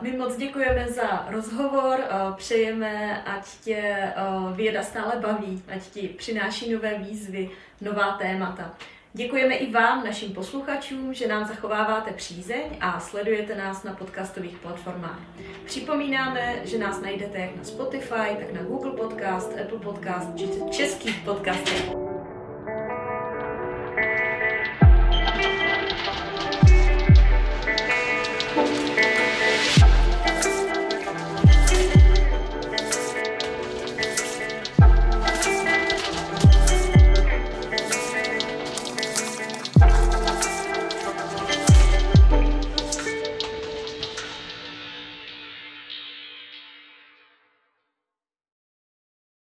[0.00, 2.00] My moc děkujeme za rozhovor,
[2.36, 4.12] přejeme, ať tě
[4.54, 7.50] věda stále baví, ať ti přináší nové výzvy,
[7.80, 8.74] nová témata.
[9.12, 15.18] Děkujeme i vám, našim posluchačům, že nám zachováváte přízeň a sledujete nás na podcastových platformách.
[15.64, 21.20] Připomínáme, že nás najdete jak na Spotify, tak na Google Podcast, Apple Podcast či českých
[21.24, 22.19] podcastech.